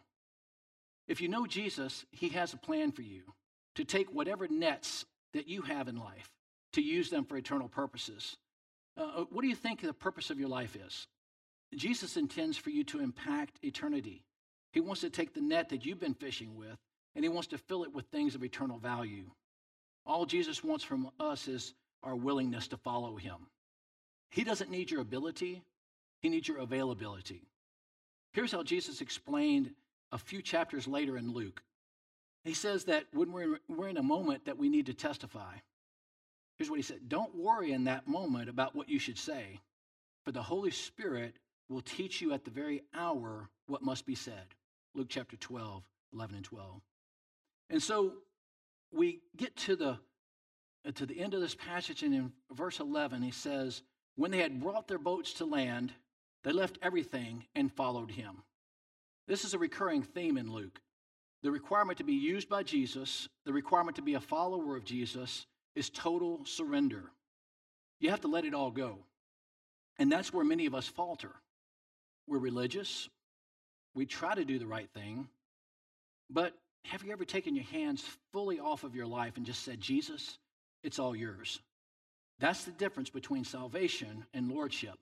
If 1.09 1.21
you 1.21 1.29
know 1.29 1.47
Jesus, 1.47 2.05
he 2.11 2.31
has 2.31 2.55
a 2.55 2.59
plan 2.59 2.93
for 2.93 3.03
you 3.03 3.23
to 3.75 3.85
take 3.85 4.12
whatever 4.15 4.49
nets 4.49 5.05
that 5.35 5.49
you 5.49 5.62
have 5.62 5.88
in 5.88 5.97
life 5.97 6.31
to 6.73 6.81
use 6.81 7.11
them 7.11 7.25
for 7.25 7.37
eternal 7.37 7.69
purposes. 7.69 8.37
Uh, 8.99 9.03
uh, 9.03 9.25
what 9.31 9.43
do 9.43 9.49
you 9.49 9.55
think 9.55 9.81
the 9.81 9.93
purpose 9.93 10.31
of 10.31 10.38
your 10.38 10.49
life 10.49 10.77
is? 10.77 11.07
Jesus 11.75 12.17
intends 12.17 12.57
for 12.57 12.71
you 12.71 12.85
to 12.85 13.01
impact 13.01 13.59
eternity. 13.62 14.25
He 14.73 14.81
wants 14.81 15.01
to 15.03 15.11
take 15.11 15.35
the 15.35 15.41
net 15.41 15.71
that 15.71 15.85
you've 15.85 16.01
been 16.01 16.15
fishing 16.15 16.55
with 16.55 16.79
and 17.15 17.25
he 17.25 17.29
wants 17.29 17.49
to 17.49 17.59
fill 17.59 17.85
it 17.85 17.93
with 17.93 18.07
things 18.07 18.35
of 18.35 18.45
eternal 18.45 18.79
value. 18.79 19.31
All 20.07 20.27
Jesus 20.27 20.65
wants 20.65 20.85
from 20.85 21.11
us 21.21 21.49
is 21.49 21.75
our 22.03 22.17
willingness 22.17 22.69
to 22.69 22.77
follow 22.77 23.17
him. 23.17 23.37
He 24.31 24.45
doesn't 24.45 24.71
need 24.71 24.91
your 24.91 25.01
ability, 25.01 25.62
he 26.21 26.29
needs 26.29 26.49
your 26.49 26.59
availability. 26.59 27.43
Here's 28.33 28.53
how 28.53 28.62
Jesus 28.62 29.01
explained 29.01 29.71
a 30.11 30.19
few 30.19 30.43
chapters 30.43 30.88
later 30.88 31.17
in 31.17 31.33
Luke. 31.33 31.62
He 32.45 32.55
says 32.55 32.85
that 32.85 33.05
when 33.12 33.33
we're, 33.33 33.61
we're 33.69 33.88
in 33.88 33.99
a 33.99 34.03
moment 34.03 34.47
that 34.47 34.59
we 34.59 34.69
need 34.69 34.87
to 34.87 34.95
testify, 34.95 35.55
here's 36.57 36.71
what 36.71 36.79
he 36.79 36.83
said 36.83 37.09
Don't 37.09 37.35
worry 37.35 37.73
in 37.73 37.85
that 37.85 38.09
moment 38.09 38.49
about 38.49 38.75
what 38.75 38.88
you 38.88 38.99
should 38.99 39.19
say, 39.19 39.61
for 40.25 40.33
the 40.33 40.43
Holy 40.43 40.71
Spirit 40.71 41.37
will 41.69 41.83
teach 41.83 42.21
you 42.21 42.33
at 42.33 42.45
the 42.45 42.51
very 42.51 42.83
hour 42.95 43.49
what 43.67 43.83
must 43.83 44.07
be 44.07 44.15
said. 44.15 44.55
Luke 44.95 45.09
chapter 45.09 45.37
12, 45.37 45.83
11 46.12 46.37
and 46.37 46.45
12. 46.45 46.81
And 47.71 47.83
so 47.83 48.15
we 48.92 49.20
get 49.37 49.57
to 49.57 49.76
the 49.76 49.98
uh, 50.87 50.92
to 50.94 51.07
the 51.07 51.20
end 51.20 51.35
of 51.35 51.40
this 51.40 51.55
passage 51.55 52.02
and 52.02 52.14
in 52.14 52.33
verse 52.52 52.81
11 52.81 53.22
he 53.22 53.31
says 53.31 53.83
when 54.16 54.31
they 54.31 54.38
had 54.38 54.61
brought 54.61 54.88
their 54.88 54.98
boats 54.98 55.33
to 55.35 55.44
land 55.44 55.92
they 56.44 56.52
left 56.52 56.78
everything 56.83 57.44
and 57.55 57.72
followed 57.72 58.11
him. 58.11 58.42
This 59.28 59.44
is 59.44 59.55
a 59.55 59.59
recurring 59.59 60.02
theme 60.02 60.37
in 60.37 60.52
luke. 60.52 60.81
The 61.42 61.50
requirement 61.50 61.98
to 61.98 62.05
be 62.05 62.14
used 62.14 62.48
by 62.48 62.62
jesus 62.62 63.28
the 63.44 63.52
requirement 63.52 63.96
to 63.96 64.02
be 64.02 64.14
a 64.14 64.20
follower 64.20 64.76
of 64.76 64.85
jesus 64.85 65.46
is 65.74 65.88
total 65.90 66.44
surrender. 66.44 67.05
You 68.00 68.11
have 68.11 68.20
to 68.22 68.28
let 68.28 68.44
it 68.44 68.55
all 68.55 68.70
go. 68.70 68.98
And 69.98 70.11
that's 70.11 70.33
where 70.33 70.44
many 70.44 70.66
of 70.66 70.74
us 70.74 70.88
falter. 70.88 71.31
We're 72.26 72.38
religious. 72.38 73.09
We 73.94 74.07
try 74.07 74.35
to 74.35 74.44
do 74.44 74.59
the 74.59 74.66
right 74.66 74.88
thing. 74.92 75.28
But 76.31 76.55
have 76.85 77.05
you 77.05 77.12
ever 77.12 77.25
taken 77.25 77.55
your 77.55 77.64
hands 77.64 78.05
fully 78.33 78.59
off 78.59 78.85
of 78.85 78.95
your 78.95 79.07
life 79.07 79.37
and 79.37 79.47
just 79.47 79.64
said, 79.64 79.81
Jesus, 79.81 80.38
it's 80.83 80.99
all 80.99 81.14
yours? 81.14 81.61
That's 82.38 82.64
the 82.64 82.73
difference 82.73 83.09
between 83.09 83.45
salvation 83.45 84.25
and 84.35 84.51
lordship. 84.51 84.99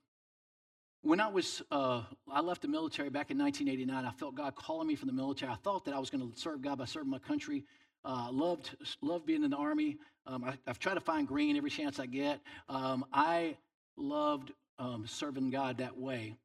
When 1.03 1.21
I 1.21 1.29
was, 1.29 1.63
uh, 1.71 2.03
I 2.31 2.41
left 2.41 2.61
the 2.61 2.69
military 2.69 3.09
back 3.09 3.31
in 3.31 3.39
1989. 3.39 4.05
I 4.05 4.11
felt 4.11 4.35
God 4.35 4.55
calling 4.55 4.87
me 4.87 4.95
from 4.95 5.07
the 5.07 5.15
military. 5.15 5.51
I 5.51 5.57
thought 5.57 5.87
that 5.87 5.95
I 5.95 5.99
was 5.99 6.11
going 6.11 6.31
to 6.31 6.39
serve 6.39 6.61
God 6.61 6.77
by 6.77 6.85
serving 6.85 7.11
my 7.11 7.19
country. 7.19 7.65
Uh, 8.05 8.29
loved, 8.31 8.77
loved 9.01 9.25
being 9.25 9.43
in 9.43 9.51
the 9.51 9.57
army. 9.57 9.97
Um, 10.27 10.45
I, 10.45 10.59
have 10.67 10.79
tried 10.79 10.95
to 10.95 11.01
find 11.01 11.27
green 11.27 11.57
every 11.57 11.71
chance 11.71 11.99
I 11.99 12.07
get. 12.07 12.41
Um, 12.69 13.07
I 13.13 13.57
loved 13.97 14.53
um, 14.79 15.07
serving 15.07 15.51
God 15.51 15.79
that 15.79 15.97
way. 15.97 16.37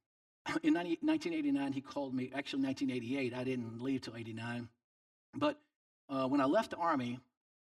In 0.64 0.74
90, 0.74 1.00
1989, 1.02 1.74
He 1.74 1.82
called 1.82 2.14
me. 2.14 2.32
Actually, 2.34 2.64
1988. 2.64 3.34
I 3.34 3.44
didn't 3.44 3.82
leave 3.82 4.02
till 4.02 4.16
89. 4.16 4.70
But 5.36 5.60
uh, 6.10 6.28
when 6.28 6.42
I 6.42 6.46
left 6.46 6.72
the 6.72 6.78
Army, 6.78 7.20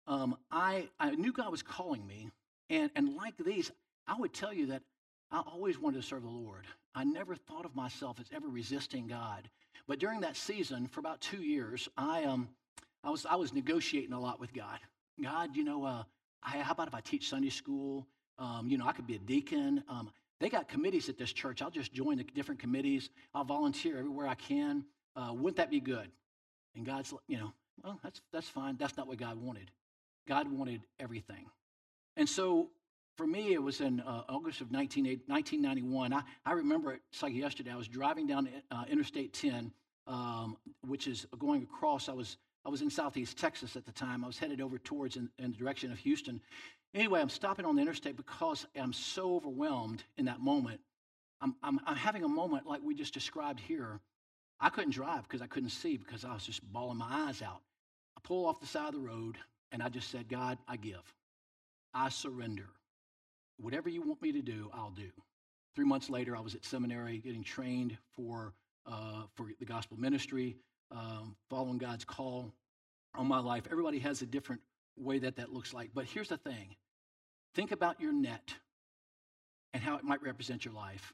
um, 0.07 0.35
I, 0.49 0.89
I 0.99 1.11
knew 1.11 1.31
God 1.31 1.51
was 1.51 1.61
calling 1.61 2.05
me. 2.05 2.29
And, 2.69 2.89
and 2.95 3.15
like 3.15 3.35
these, 3.37 3.71
I 4.07 4.19
would 4.19 4.33
tell 4.33 4.53
you 4.53 4.67
that 4.67 4.81
I 5.31 5.39
always 5.39 5.79
wanted 5.79 6.01
to 6.01 6.07
serve 6.07 6.23
the 6.23 6.29
Lord. 6.29 6.65
I 6.95 7.03
never 7.03 7.35
thought 7.35 7.65
of 7.65 7.75
myself 7.75 8.19
as 8.19 8.25
ever 8.33 8.47
resisting 8.47 9.07
God. 9.07 9.49
But 9.87 9.99
during 9.99 10.21
that 10.21 10.35
season, 10.35 10.87
for 10.87 10.99
about 10.99 11.21
two 11.21 11.41
years, 11.41 11.87
I, 11.97 12.23
um, 12.23 12.49
I, 13.03 13.09
was, 13.09 13.25
I 13.25 13.35
was 13.35 13.53
negotiating 13.53 14.13
a 14.13 14.19
lot 14.19 14.39
with 14.39 14.53
God. 14.53 14.79
God, 15.21 15.55
you 15.55 15.63
know, 15.63 15.85
uh, 15.85 16.03
I, 16.43 16.57
how 16.59 16.71
about 16.71 16.87
if 16.87 16.95
I 16.95 17.01
teach 17.01 17.29
Sunday 17.29 17.49
school? 17.49 18.07
Um, 18.39 18.67
you 18.67 18.77
know, 18.77 18.87
I 18.87 18.91
could 18.91 19.07
be 19.07 19.15
a 19.15 19.19
deacon. 19.19 19.83
Um, 19.87 20.11
they 20.39 20.49
got 20.49 20.67
committees 20.67 21.09
at 21.09 21.17
this 21.17 21.31
church. 21.31 21.61
I'll 21.61 21.69
just 21.69 21.93
join 21.93 22.17
the 22.17 22.23
different 22.23 22.59
committees. 22.59 23.09
I'll 23.33 23.43
volunteer 23.43 23.97
everywhere 23.97 24.27
I 24.27 24.35
can. 24.35 24.83
Uh, 25.15 25.33
wouldn't 25.33 25.57
that 25.57 25.69
be 25.69 25.79
good? 25.79 26.09
And 26.75 26.85
God's, 26.85 27.13
you 27.27 27.37
know, 27.37 27.53
well, 27.83 27.99
that's, 28.03 28.21
that's 28.31 28.49
fine. 28.49 28.77
That's 28.77 28.97
not 28.97 29.07
what 29.07 29.17
God 29.17 29.37
wanted. 29.41 29.71
God 30.27 30.51
wanted 30.51 30.81
everything. 30.99 31.45
And 32.17 32.27
so 32.27 32.69
for 33.17 33.27
me, 33.27 33.53
it 33.53 33.61
was 33.61 33.81
in 33.81 33.99
uh, 34.01 34.23
August 34.29 34.61
of 34.61 34.71
19, 34.71 35.05
1991. 35.05 36.13
I, 36.13 36.21
I 36.45 36.53
remember 36.53 36.93
it, 36.93 37.01
it's 37.11 37.21
like 37.21 37.33
yesterday. 37.33 37.71
I 37.71 37.75
was 37.75 37.87
driving 37.87 38.27
down 38.27 38.49
uh, 38.71 38.83
Interstate 38.89 39.33
10, 39.33 39.71
um, 40.07 40.57
which 40.87 41.07
is 41.07 41.25
going 41.37 41.63
across. 41.63 42.09
I 42.09 42.13
was 42.13 42.37
I 42.65 42.69
was 42.69 42.81
in 42.81 42.89
southeast 42.89 43.39
Texas 43.39 43.75
at 43.75 43.85
the 43.85 43.91
time. 43.91 44.23
I 44.23 44.27
was 44.27 44.37
headed 44.37 44.61
over 44.61 44.77
towards 44.77 45.15
in, 45.15 45.29
in 45.39 45.51
the 45.51 45.57
direction 45.57 45.91
of 45.91 45.97
Houston. 45.99 46.39
Anyway, 46.93 47.19
I'm 47.19 47.29
stopping 47.29 47.65
on 47.65 47.75
the 47.75 47.81
interstate 47.81 48.17
because 48.17 48.67
I'm 48.79 48.93
so 48.93 49.35
overwhelmed 49.35 50.03
in 50.17 50.25
that 50.25 50.39
moment. 50.39 50.79
I'm, 51.41 51.55
I'm, 51.63 51.79
I'm 51.85 51.95
having 51.95 52.23
a 52.23 52.27
moment 52.27 52.67
like 52.67 52.81
we 52.83 52.93
just 52.93 53.13
described 53.13 53.59
here. 53.59 53.99
I 54.61 54.69
couldn't 54.69 54.91
drive 54.91 55.23
because 55.23 55.41
I 55.41 55.47
couldn't 55.47 55.69
see 55.69 55.97
because 55.97 56.23
I 56.23 56.33
was 56.33 56.45
just 56.45 56.61
bawling 56.71 56.99
my 56.99 57.07
eyes 57.09 57.41
out. 57.41 57.61
I 58.15 58.21
pull 58.23 58.45
off 58.45 58.59
the 58.59 58.67
side 58.67 58.89
of 58.89 58.93
the 58.93 58.99
road 58.99 59.37
and 59.71 59.81
I 59.81 59.89
just 59.89 60.11
said, 60.11 60.29
God, 60.29 60.59
I 60.67 60.77
give. 60.77 61.01
I 61.93 62.09
surrender. 62.09 62.67
Whatever 63.57 63.89
you 63.89 64.01
want 64.01 64.21
me 64.21 64.31
to 64.31 64.41
do, 64.41 64.69
I'll 64.73 64.91
do. 64.91 65.09
Three 65.75 65.85
months 65.85 66.09
later, 66.09 66.35
I 66.35 66.41
was 66.41 66.53
at 66.53 66.63
seminary 66.63 67.17
getting 67.17 67.43
trained 67.43 67.97
for, 68.15 68.53
uh, 68.85 69.23
for 69.35 69.47
the 69.59 69.65
gospel 69.65 69.97
ministry, 69.97 70.57
um, 70.91 71.35
following 71.49 71.77
God's 71.77 72.05
call 72.05 72.53
on 73.15 73.27
my 73.27 73.39
life. 73.39 73.63
Everybody 73.71 73.99
has 73.99 74.21
a 74.21 74.25
different 74.25 74.61
way 74.97 75.19
that 75.19 75.37
that 75.37 75.51
looks 75.51 75.73
like. 75.73 75.89
But 75.93 76.05
here's 76.05 76.29
the 76.29 76.37
thing 76.37 76.75
think 77.55 77.71
about 77.71 77.99
your 77.99 78.13
net 78.13 78.53
and 79.73 79.81
how 79.81 79.97
it 79.97 80.03
might 80.03 80.21
represent 80.21 80.65
your 80.65 80.73
life. 80.73 81.13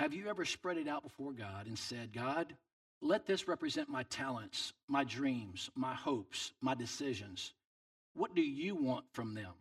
Have 0.00 0.14
you 0.14 0.30
ever 0.30 0.46
spread 0.46 0.78
it 0.78 0.88
out 0.88 1.02
before 1.02 1.32
God 1.32 1.66
and 1.66 1.78
said, 1.78 2.14
God, 2.14 2.56
let 3.02 3.26
this 3.26 3.46
represent 3.46 3.90
my 3.90 4.04
talents, 4.04 4.72
my 4.88 5.04
dreams, 5.04 5.68
my 5.74 5.92
hopes, 5.92 6.52
my 6.62 6.74
decisions? 6.74 7.52
What 8.14 8.34
do 8.34 8.40
you 8.40 8.74
want 8.74 9.04
from 9.12 9.34
them? 9.34 9.52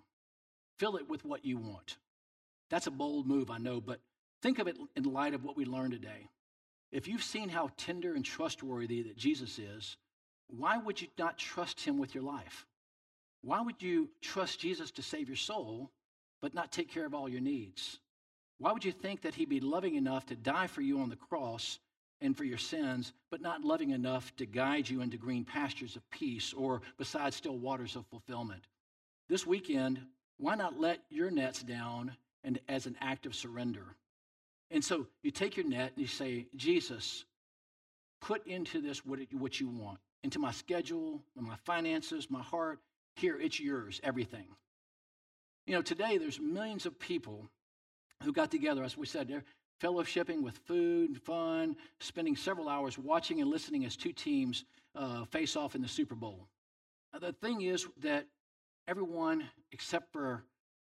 Fill 0.78 0.96
it 0.96 1.10
with 1.10 1.26
what 1.26 1.44
you 1.44 1.58
want. 1.58 1.98
That's 2.70 2.88
a 2.88 2.92
bold 2.92 3.28
move, 3.28 3.52
I 3.52 3.58
know, 3.58 3.82
but 3.82 4.00
think 4.42 4.60
of 4.60 4.70
it 4.70 4.78
in 4.96 5.04
light 5.04 5.34
of 5.34 5.44
what 5.44 5.58
we 5.58 5.66
learned 5.66 5.92
today. 5.92 6.30
If 6.94 7.10
you've 7.10 7.22
seen 7.22 7.50
how 7.50 7.72
tender 7.76 8.14
and 8.14 8.24
trustworthy 8.24 9.02
that 9.04 9.18
Jesus 9.18 9.60
is, 9.60 9.98
why 10.48 10.78
would 10.78 11.02
you 11.02 11.10
not 11.18 11.38
trust 11.38 11.82
him 11.82 11.98
with 11.98 12.16
your 12.16 12.24
life? 12.24 12.66
Why 13.42 13.60
would 13.60 13.82
you 13.82 14.08
trust 14.22 14.62
Jesus 14.62 14.90
to 14.92 15.02
save 15.02 15.28
your 15.28 15.36
soul, 15.36 15.92
but 16.42 16.54
not 16.54 16.72
take 16.72 16.90
care 16.90 17.06
of 17.06 17.14
all 17.14 17.28
your 17.28 17.42
needs? 17.42 18.00
Why 18.60 18.74
would 18.74 18.84
you 18.84 18.92
think 18.92 19.22
that 19.22 19.36
he'd 19.36 19.50
be 19.50 19.62
loving 19.62 19.96
enough 19.96 20.26
to 20.28 20.36
die 20.36 20.68
for 20.68 20.82
you 20.82 21.00
on 21.00 21.10
the 21.10 21.16
cross 21.16 21.80
and 22.22 22.36
for 22.36 22.44
your 22.44 22.58
sins, 22.58 23.14
but 23.32 23.42
not 23.42 23.64
loving 23.64 23.92
enough 23.92 24.36
to 24.36 24.46
guide 24.46 24.90
you 24.90 25.02
into 25.02 25.18
green 25.18 25.46
pastures 25.46 25.96
of 25.96 26.10
peace 26.12 26.54
or 26.54 26.82
beside 26.98 27.34
still 27.34 27.58
waters 27.58 27.96
of 27.96 28.06
fulfillment? 28.08 28.68
This 29.30 29.48
weekend, 29.48 30.02
why 30.38 30.56
not 30.56 30.80
let 30.80 31.00
your 31.10 31.32
nets 31.32 31.64
down 31.64 32.16
and 32.44 32.60
as 32.68 32.86
an 32.86 32.98
act 33.00 33.26
of 33.26 33.34
surrender? 33.34 33.96
And 34.72 34.84
so 34.84 35.08
you 35.24 35.32
take 35.32 35.56
your 35.56 35.68
net 35.68 35.94
and 35.96 36.02
you 36.02 36.08
say, 36.08 36.48
Jesus, 36.56 37.24
put 38.22 38.46
into 38.46 38.82
this 38.82 39.06
what, 39.06 39.20
it, 39.20 39.34
what 39.34 39.60
you 39.60 39.70
want, 39.70 40.00
into 40.24 40.40
my 40.40 40.52
schedule, 40.52 41.24
my 41.36 41.56
finances, 41.64 42.30
my 42.30 42.42
heart. 42.42 42.80
Here, 43.16 43.40
it's 43.40 43.60
yours, 43.60 44.02
everything. 44.04 44.48
You 45.66 45.76
know, 45.76 45.82
today 45.82 46.18
there's 46.18 46.40
millions 46.40 46.86
of 46.86 47.00
people 47.00 47.50
who 48.24 48.34
got 48.34 48.52
together, 48.52 48.84
as 48.84 48.98
we 48.98 49.06
said, 49.06 49.28
they're 49.28 49.44
fellowshipping 49.82 50.42
with 50.42 50.58
food, 50.58 51.22
fun, 51.22 51.76
spending 52.00 52.36
several 52.36 52.68
hours 52.68 52.98
watching 52.98 53.42
and 53.42 53.50
listening 53.50 53.86
as 53.86 53.96
two 53.96 54.12
teams 54.12 54.66
uh, 54.96 55.24
face 55.26 55.56
off 55.56 55.76
in 55.76 55.82
the 55.82 55.88
Super 55.88 56.16
Bowl. 56.16 56.48
Uh, 57.14 57.20
the 57.20 57.34
thing 57.34 57.62
is 57.62 57.88
that 58.02 58.26
everyone, 58.88 59.44
except 59.72 60.12
for 60.12 60.44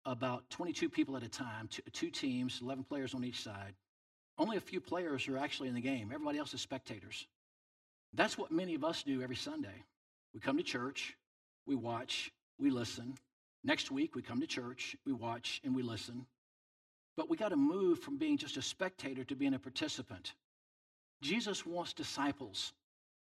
about 0.05 0.49
22 0.51 0.89
people 0.89 1.17
at 1.17 1.23
a 1.23 1.29
time, 1.29 1.69
two, 1.69 1.83
two 1.93 2.11
teams, 2.11 2.61
11 2.63 2.85
players 2.85 3.15
on 3.15 3.25
each 3.25 3.43
side. 3.43 3.75
Only 4.39 4.57
a 4.57 4.61
few 4.61 4.81
players 4.81 5.29
are 5.29 5.37
actually 5.37 5.69
in 5.69 5.75
the 5.75 5.81
game. 5.81 6.11
Everybody 6.13 6.39
else 6.39 6.55
is 6.55 6.61
spectators. 6.61 7.27
That's 8.15 8.39
what 8.39 8.51
many 8.51 8.75
of 8.75 8.85
us 8.85 9.03
do 9.03 9.21
every 9.21 9.37
Sunday. 9.37 9.85
We 10.33 10.41
come 10.41 10.57
to 10.57 10.63
church, 10.63 11.17
we 11.67 11.75
watch, 11.75 12.31
we 12.59 12.71
listen. 12.71 13.15
Next 13.65 13.91
week, 13.91 14.15
we 14.15 14.23
come 14.23 14.41
to 14.41 14.47
church, 14.47 14.97
we 15.05 15.13
watch, 15.13 15.61
and 15.65 15.75
we 15.75 15.83
listen. 15.83 16.25
But 17.19 17.29
we 17.29 17.37
got 17.37 17.49
to 17.49 17.57
move 17.57 17.99
from 17.99 18.17
being 18.17 18.39
just 18.39 18.59
a 18.59 18.63
spectator 18.63 19.25
to 19.25 19.35
being 19.35 19.55
a 19.55 19.59
participant. 19.59 20.35
Jesus 21.21 21.67
wants 21.67 21.93
disciples. 21.93 22.73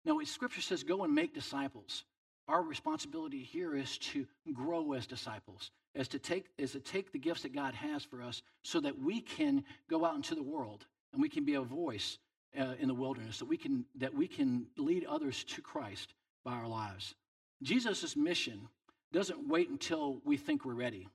Now, 0.06 0.18
Scripture 0.24 0.62
says, 0.62 0.82
go 0.82 1.04
and 1.04 1.14
make 1.14 1.34
disciples. 1.34 2.04
Our 2.48 2.62
responsibility 2.62 3.42
here 3.42 3.76
is 3.76 3.98
to 3.98 4.26
grow 4.54 4.94
as 4.94 5.06
disciples, 5.06 5.70
as 5.94 6.08
to 6.08 6.18
take, 6.18 6.46
as 6.58 6.72
to 6.72 6.80
take 6.80 7.12
the 7.12 7.18
gifts 7.18 7.42
that 7.42 7.54
God 7.54 7.74
has 7.74 8.02
for 8.02 8.22
us 8.22 8.40
so 8.62 8.80
that 8.80 8.98
we 8.98 9.20
can 9.20 9.62
go 9.90 10.06
out 10.06 10.16
into 10.16 10.34
the 10.34 10.42
world 10.42 10.86
and 11.12 11.20
we 11.20 11.28
can 11.28 11.44
be 11.44 11.54
a 11.54 11.60
voice 11.60 12.16
uh, 12.58 12.72
in 12.80 12.88
the 12.88 12.94
wilderness, 12.94 13.40
that 13.40 13.44
we, 13.44 13.58
can, 13.58 13.84
that 13.96 14.14
we 14.14 14.26
can 14.26 14.64
lead 14.78 15.04
others 15.04 15.44
to 15.44 15.60
Christ 15.60 16.14
by 16.46 16.52
our 16.52 16.66
lives. 16.66 17.14
Jesus' 17.62 18.16
mission 18.16 18.68
doesn't 19.12 19.46
wait 19.46 19.68
until 19.68 20.22
we 20.24 20.38
think 20.38 20.64
we're 20.64 20.72
ready. 20.72 21.08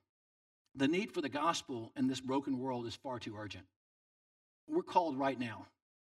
The 0.78 0.86
need 0.86 1.10
for 1.10 1.20
the 1.20 1.28
gospel 1.28 1.90
in 1.96 2.06
this 2.06 2.20
broken 2.20 2.56
world 2.56 2.86
is 2.86 2.94
far 2.94 3.18
too 3.18 3.34
urgent. 3.36 3.64
We're 4.68 4.84
called 4.84 5.18
right 5.18 5.38
now, 5.38 5.66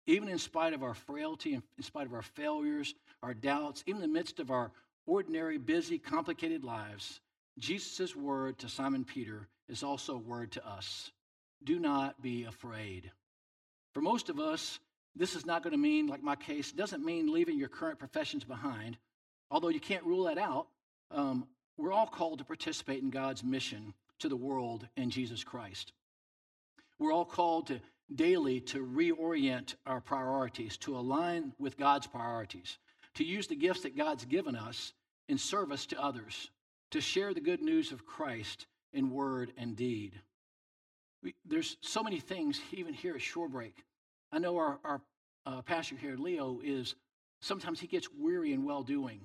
even 0.08 0.28
in 0.28 0.38
spite 0.38 0.72
of 0.72 0.82
our 0.82 0.94
frailty, 0.94 1.54
in 1.54 1.62
spite 1.80 2.06
of 2.08 2.12
our 2.12 2.22
failures, 2.22 2.92
our 3.22 3.34
doubts, 3.34 3.84
even 3.86 4.02
in 4.02 4.10
the 4.10 4.18
midst 4.18 4.40
of 4.40 4.50
our 4.50 4.72
ordinary, 5.06 5.58
busy, 5.58 5.96
complicated 5.96 6.64
lives, 6.64 7.20
Jesus' 7.56 8.16
word 8.16 8.58
to 8.58 8.68
Simon 8.68 9.04
Peter 9.04 9.46
is 9.68 9.84
also 9.84 10.14
a 10.14 10.18
word 10.18 10.50
to 10.52 10.66
us. 10.66 11.12
Do 11.62 11.78
not 11.78 12.20
be 12.20 12.44
afraid. 12.44 13.12
For 13.94 14.00
most 14.00 14.28
of 14.28 14.40
us, 14.40 14.80
this 15.14 15.36
is 15.36 15.46
not 15.46 15.62
going 15.62 15.72
to 15.72 15.78
mean, 15.78 16.08
like 16.08 16.22
my 16.24 16.34
case, 16.34 16.72
doesn't 16.72 17.04
mean 17.04 17.32
leaving 17.32 17.60
your 17.60 17.68
current 17.68 18.00
professions 18.00 18.42
behind, 18.42 18.98
although 19.52 19.68
you 19.68 19.80
can't 19.80 20.04
rule 20.04 20.24
that 20.24 20.38
out. 20.38 20.66
Um, 21.12 21.46
we're 21.76 21.92
all 21.92 22.08
called 22.08 22.40
to 22.40 22.44
participate 22.44 23.02
in 23.02 23.10
God's 23.10 23.44
mission 23.44 23.94
to 24.20 24.28
the 24.28 24.36
world 24.36 24.86
in 24.96 25.10
Jesus 25.10 25.44
Christ. 25.44 25.92
We're 26.98 27.12
all 27.12 27.24
called 27.24 27.68
to 27.68 27.80
daily 28.14 28.60
to 28.60 28.84
reorient 28.84 29.74
our 29.86 30.00
priorities, 30.00 30.76
to 30.78 30.96
align 30.96 31.52
with 31.58 31.76
God's 31.76 32.06
priorities, 32.06 32.78
to 33.14 33.24
use 33.24 33.46
the 33.46 33.56
gifts 33.56 33.82
that 33.82 33.96
God's 33.96 34.24
given 34.24 34.56
us 34.56 34.92
in 35.28 35.38
service 35.38 35.86
to 35.86 36.02
others, 36.02 36.50
to 36.90 37.00
share 37.00 37.34
the 37.34 37.40
good 37.40 37.60
news 37.60 37.92
of 37.92 38.06
Christ 38.06 38.66
in 38.92 39.10
word 39.10 39.52
and 39.58 39.76
deed. 39.76 40.14
We, 41.22 41.34
there's 41.44 41.76
so 41.80 42.02
many 42.02 42.20
things, 42.20 42.60
even 42.72 42.94
here 42.94 43.14
at 43.14 43.20
Shorebreak. 43.20 43.74
I 44.32 44.38
know 44.38 44.56
our, 44.56 44.78
our 44.84 45.00
uh, 45.44 45.62
pastor 45.62 45.96
here, 45.96 46.16
Leo, 46.16 46.60
is 46.64 46.94
sometimes 47.40 47.80
he 47.80 47.86
gets 47.86 48.08
weary 48.18 48.52
in 48.52 48.64
well 48.64 48.82
doing. 48.82 49.20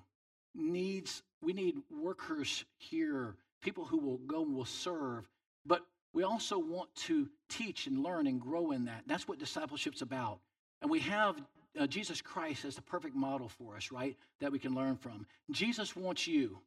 Needs 0.55 1.23
we 1.43 1.53
need 1.53 1.75
workers 1.91 2.63
here, 2.77 3.35
people 3.63 3.85
who 3.85 3.97
will 3.97 4.17
go 4.17 4.43
and 4.43 4.53
will 4.53 4.65
serve, 4.65 5.27
but 5.65 5.81
we 6.13 6.23
also 6.23 6.59
want 6.59 6.93
to 6.95 7.29
teach 7.49 7.87
and 7.87 8.03
learn 8.03 8.27
and 8.27 8.39
grow 8.39 8.71
in 8.71 8.85
that. 8.85 9.03
That's 9.07 9.27
what 9.27 9.39
discipleship's 9.39 10.01
about. 10.01 10.39
And 10.81 10.91
we 10.91 10.99
have 10.99 11.37
uh, 11.79 11.87
Jesus 11.87 12.21
Christ 12.21 12.65
as 12.65 12.75
the 12.75 12.81
perfect 12.81 13.15
model 13.15 13.49
for 13.49 13.75
us, 13.75 13.91
right? 13.91 14.15
That 14.39 14.51
we 14.51 14.59
can 14.59 14.75
learn 14.75 14.95
from. 14.95 15.25
Jesus 15.51 15.95
wants 15.95 16.27
you, 16.27 16.59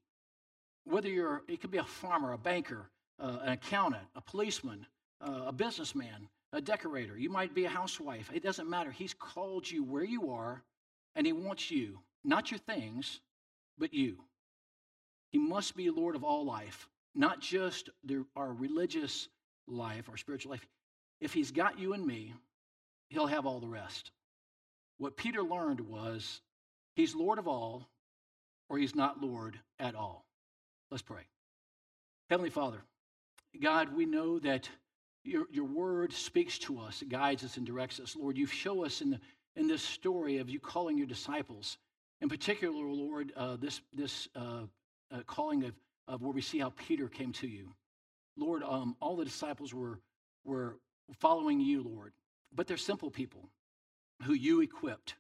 whether 0.85 1.09
you're, 1.09 1.43
it 1.49 1.61
could 1.61 1.71
be 1.71 1.79
a 1.79 1.85
farmer, 1.85 2.33
a 2.33 2.39
banker, 2.39 2.91
uh, 3.21 3.39
an 3.43 3.53
accountant, 3.53 4.05
a 4.17 4.21
policeman, 4.21 4.87
uh, 5.21 5.45
a 5.47 5.53
businessman, 5.53 6.29
a 6.53 6.61
decorator. 6.61 7.17
You 7.17 7.31
might 7.31 7.55
be 7.55 7.67
a 7.67 7.69
housewife. 7.69 8.31
It 8.35 8.43
doesn't 8.43 8.69
matter. 8.69 8.91
He's 8.91 9.15
called 9.15 9.71
you 9.71 9.85
where 9.85 10.05
you 10.05 10.31
are, 10.33 10.63
and 11.15 11.27
He 11.27 11.33
wants 11.33 11.71
you, 11.71 12.01
not 12.25 12.51
your 12.51 12.59
things, 12.59 13.21
but 13.79 13.95
you. 13.95 14.19
He 15.31 15.39
must 15.39 15.77
be 15.77 15.91
Lord 15.91 16.17
of 16.17 16.25
all 16.25 16.45
life, 16.45 16.89
not 17.15 17.41
just 17.41 17.91
our 18.37 18.53
religious 18.53 19.29
life, 19.67 20.09
our 20.09 20.17
spiritual 20.17 20.53
life. 20.53 20.67
If 21.21 21.33
He's 21.33 21.51
got 21.51 21.79
you 21.79 21.93
and 21.93 22.07
me, 22.07 22.33
He'll 23.09 23.27
have 23.27 23.47
all 23.47 23.61
the 23.61 23.69
rest. 23.69 24.11
What 24.99 25.17
Peter 25.17 25.43
learned 25.43 25.81
was 25.81 26.41
he's 26.95 27.15
Lord 27.15 27.39
of 27.39 27.47
all, 27.47 27.87
or 28.69 28.79
he's 28.79 28.95
not 28.95 29.23
Lord 29.23 29.59
at 29.79 29.95
all. 29.95 30.25
Let's 30.91 31.03
pray. 31.03 31.23
Heavenly 32.31 32.51
Father, 32.51 32.79
God, 33.61 33.95
we 33.95 34.07
know 34.07 34.39
that 34.41 34.69
your, 35.23 35.47
your 35.51 35.65
word 35.65 36.13
speaks 36.13 36.59
to 36.61 36.79
us, 36.81 37.03
it 37.03 37.09
guides 37.09 37.45
us 37.45 37.57
and 37.57 37.67
directs 37.67 38.01
us. 38.01 38.17
Lord, 38.17 38.37
you 38.39 38.47
show 38.47 38.85
us 38.85 39.01
in, 39.01 39.11
the, 39.11 39.21
in 39.57 39.67
this 39.67 39.83
story 39.83 40.39
of 40.39 40.49
you 40.49 40.59
calling 40.61 40.97
your 40.97 41.07
disciples, 41.07 41.79
in 42.21 42.29
particular, 42.29 42.87
Lord, 42.87 43.33
uh, 43.37 43.57
this, 43.57 43.83
this 43.93 44.29
uh, 44.35 44.63
uh, 45.13 45.21
calling 45.27 45.65
of, 45.65 45.73
of 46.09 46.23
where 46.23 46.33
we 46.33 46.43
see 46.43 46.59
how 46.59 46.73
Peter 46.87 47.09
came 47.09 47.33
to 47.35 47.47
you. 47.47 47.75
Lord, 48.37 48.63
um, 48.63 48.97
all 49.01 49.17
the 49.17 49.25
disciples 49.25 49.73
were, 49.73 50.01
were 50.45 50.77
following 51.19 51.61
you, 51.61 51.83
Lord, 51.83 52.13
but 52.55 52.67
they're 52.67 52.77
simple 52.77 53.11
people 53.11 53.49
who 54.23 54.35
you 54.35 54.61
equipped. 54.61 55.15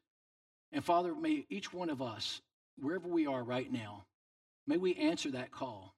And 0.72 0.84
Father, 0.84 1.14
may 1.14 1.46
each 1.48 1.72
one 1.72 1.90
of 1.90 2.02
us, 2.02 2.40
wherever 2.78 3.08
we 3.08 3.26
are 3.26 3.42
right 3.42 3.70
now, 3.70 4.04
may 4.66 4.76
we 4.76 4.94
answer 4.94 5.30
that 5.30 5.50
call. 5.50 5.94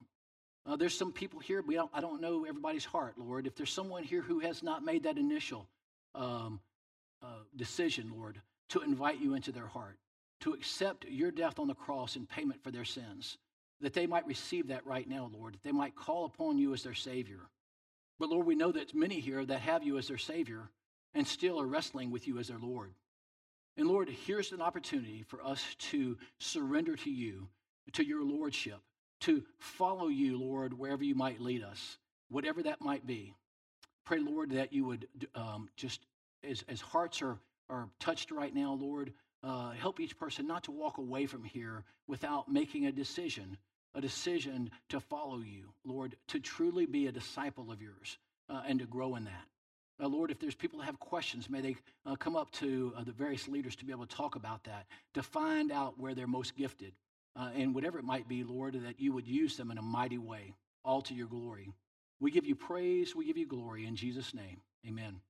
Uh, 0.67 0.77
there's 0.77 0.97
some 0.97 1.13
people 1.13 1.41
here, 1.41 1.63
we 1.67 1.75
don't, 1.75 1.91
I 1.95 2.01
don't 2.01 2.21
know 2.21 2.45
everybody's 2.45 2.85
heart, 2.85 3.15
Lord. 3.17 3.47
If 3.47 3.55
there's 3.55 3.73
someone 3.73 4.05
here 4.05 4.21
who 4.21 4.41
has 4.41 4.63
not 4.63 4.85
made 4.85 5.05
that 5.05 5.17
initial 5.17 5.67
um, 6.15 6.61
uh, 7.23 7.43
decision, 7.57 8.13
Lord, 8.15 8.41
to 8.71 8.81
invite 8.81 9.21
you 9.21 9.35
into 9.35 9.51
their 9.51 9.67
heart, 9.67 9.97
to 10.41 10.53
accept 10.53 11.07
your 11.07 11.31
death 11.31 11.59
on 11.59 11.69
the 11.69 11.75
cross 11.75 12.17
in 12.17 12.27
payment 12.27 12.63
for 12.63 12.71
their 12.71 12.85
sins, 12.85 13.39
that 13.81 13.95
they 13.95 14.07
might 14.07 14.27
receive 14.27 14.69
that 14.69 14.87
right 14.87 15.09
now, 15.09 15.31
Lord, 15.33 15.55
that 15.55 15.63
they 15.63 15.73
might 15.73 15.95
call 15.95 16.25
upon 16.25 16.59
you 16.59 16.75
as 16.75 16.83
their 16.83 16.95
Savior. 16.95 17.41
But 18.19 18.31
Lord, 18.31 18.47
we 18.47 18.57
know 18.57 18.73
that 18.73 18.95
many 18.95 19.21
here 19.21 19.45
that 19.45 19.61
have 19.61 19.85
you 19.85 19.99
as 19.99 20.09
their 20.09 20.19
Savior 20.19 20.71
and 21.15 21.27
still 21.27 21.61
are 21.61 21.67
wrestling 21.67 22.11
with 22.11 22.27
you 22.27 22.39
as 22.39 22.49
their 22.49 22.59
Lord. 22.59 22.93
And 23.77 23.87
Lord, 23.87 24.09
here's 24.09 24.51
an 24.53 24.61
opportunity 24.61 25.25
for 25.29 25.43
us 25.45 25.65
to 25.91 26.19
surrender 26.39 26.97
to 26.97 27.11
you, 27.11 27.49
to 27.93 28.05
your 28.05 28.25
Lordship, 28.25 28.81
to 29.21 29.45
follow 29.59 30.09
you, 30.09 30.39
Lord, 30.39 30.77
wherever 30.77 31.05
you 31.05 31.15
might 31.15 31.41
lead 31.41 31.63
us, 31.63 31.99
whatever 32.29 32.63
that 32.65 32.81
might 32.81 33.07
be. 33.07 33.35
Pray, 34.05 34.19
Lord, 34.19 34.51
that 34.51 34.73
you 34.73 34.85
would 34.85 35.07
um, 35.35 35.69
just, 35.77 36.01
as, 36.43 36.65
as 36.69 36.81
hearts 36.81 37.23
are, 37.23 37.39
are 37.71 37.89
touched 38.01 38.31
right 38.31 38.55
now, 38.55 38.73
Lord, 38.73 39.13
uh, 39.45 39.71
help 39.73 40.01
each 40.01 40.19
person 40.19 40.47
not 40.47 40.65
to 40.65 40.73
walk 40.73 40.99
away 40.99 41.27
from 41.27 41.45
here 41.45 41.85
without 42.09 42.51
making 42.51 42.87
a 42.87 42.93
decision, 42.93 43.57
a 43.95 44.01
decision 44.01 44.71
to 44.89 45.01
follow 45.01 45.39
you, 45.39 45.73
Lord, 45.85 46.17
to 46.29 46.41
truly 46.41 46.87
be 46.87 47.07
a 47.07 47.13
disciple 47.13 47.71
of 47.71 47.83
yours 47.83 48.19
uh, 48.49 48.63
and 48.67 48.79
to 48.79 48.87
grow 48.87 49.17
in 49.17 49.25
that. 49.25 49.45
Uh, 50.01 50.07
Lord, 50.07 50.31
if 50.31 50.39
there's 50.39 50.55
people 50.55 50.79
that 50.79 50.85
have 50.85 51.01
questions, 51.01 51.51
may 51.51 51.61
they 51.61 51.77
uh, 52.07 52.15
come 52.15 52.37
up 52.37 52.51
to 52.53 52.93
uh, 52.97 53.03
the 53.03 53.13
various 53.13 53.49
leaders 53.49 53.75
to 53.77 53.85
be 53.85 53.93
able 53.93 54.07
to 54.07 54.17
talk 54.17 54.37
about 54.37 54.63
that, 54.65 54.87
to 55.15 55.23
find 55.23 55.73
out 55.73 55.99
where 55.99 56.15
they're 56.15 56.27
most 56.27 56.57
gifted. 56.57 56.93
Uh, 57.37 57.51
and 57.55 57.73
whatever 57.73 57.99
it 57.99 58.05
might 58.05 58.27
be, 58.27 58.43
Lord, 58.43 58.75
that 58.75 58.99
you 58.99 59.13
would 59.13 59.27
use 59.27 59.57
them 59.57 59.71
in 59.71 59.79
a 59.79 59.83
mighty 59.83 60.19
way, 60.19 60.55
all 60.85 61.03
to 61.03 61.15
your 61.15 61.29
glory. 61.29 61.71
We 62.19 62.33
give 62.33 62.45
you 62.45 62.57
praise, 62.57 63.15
we 63.15 63.27
give 63.27 63.37
you 63.37 63.47
glory 63.47 63.87
in 63.87 63.95
Jesus' 63.95 64.35
name. 64.35 64.61
Amen. 64.87 65.21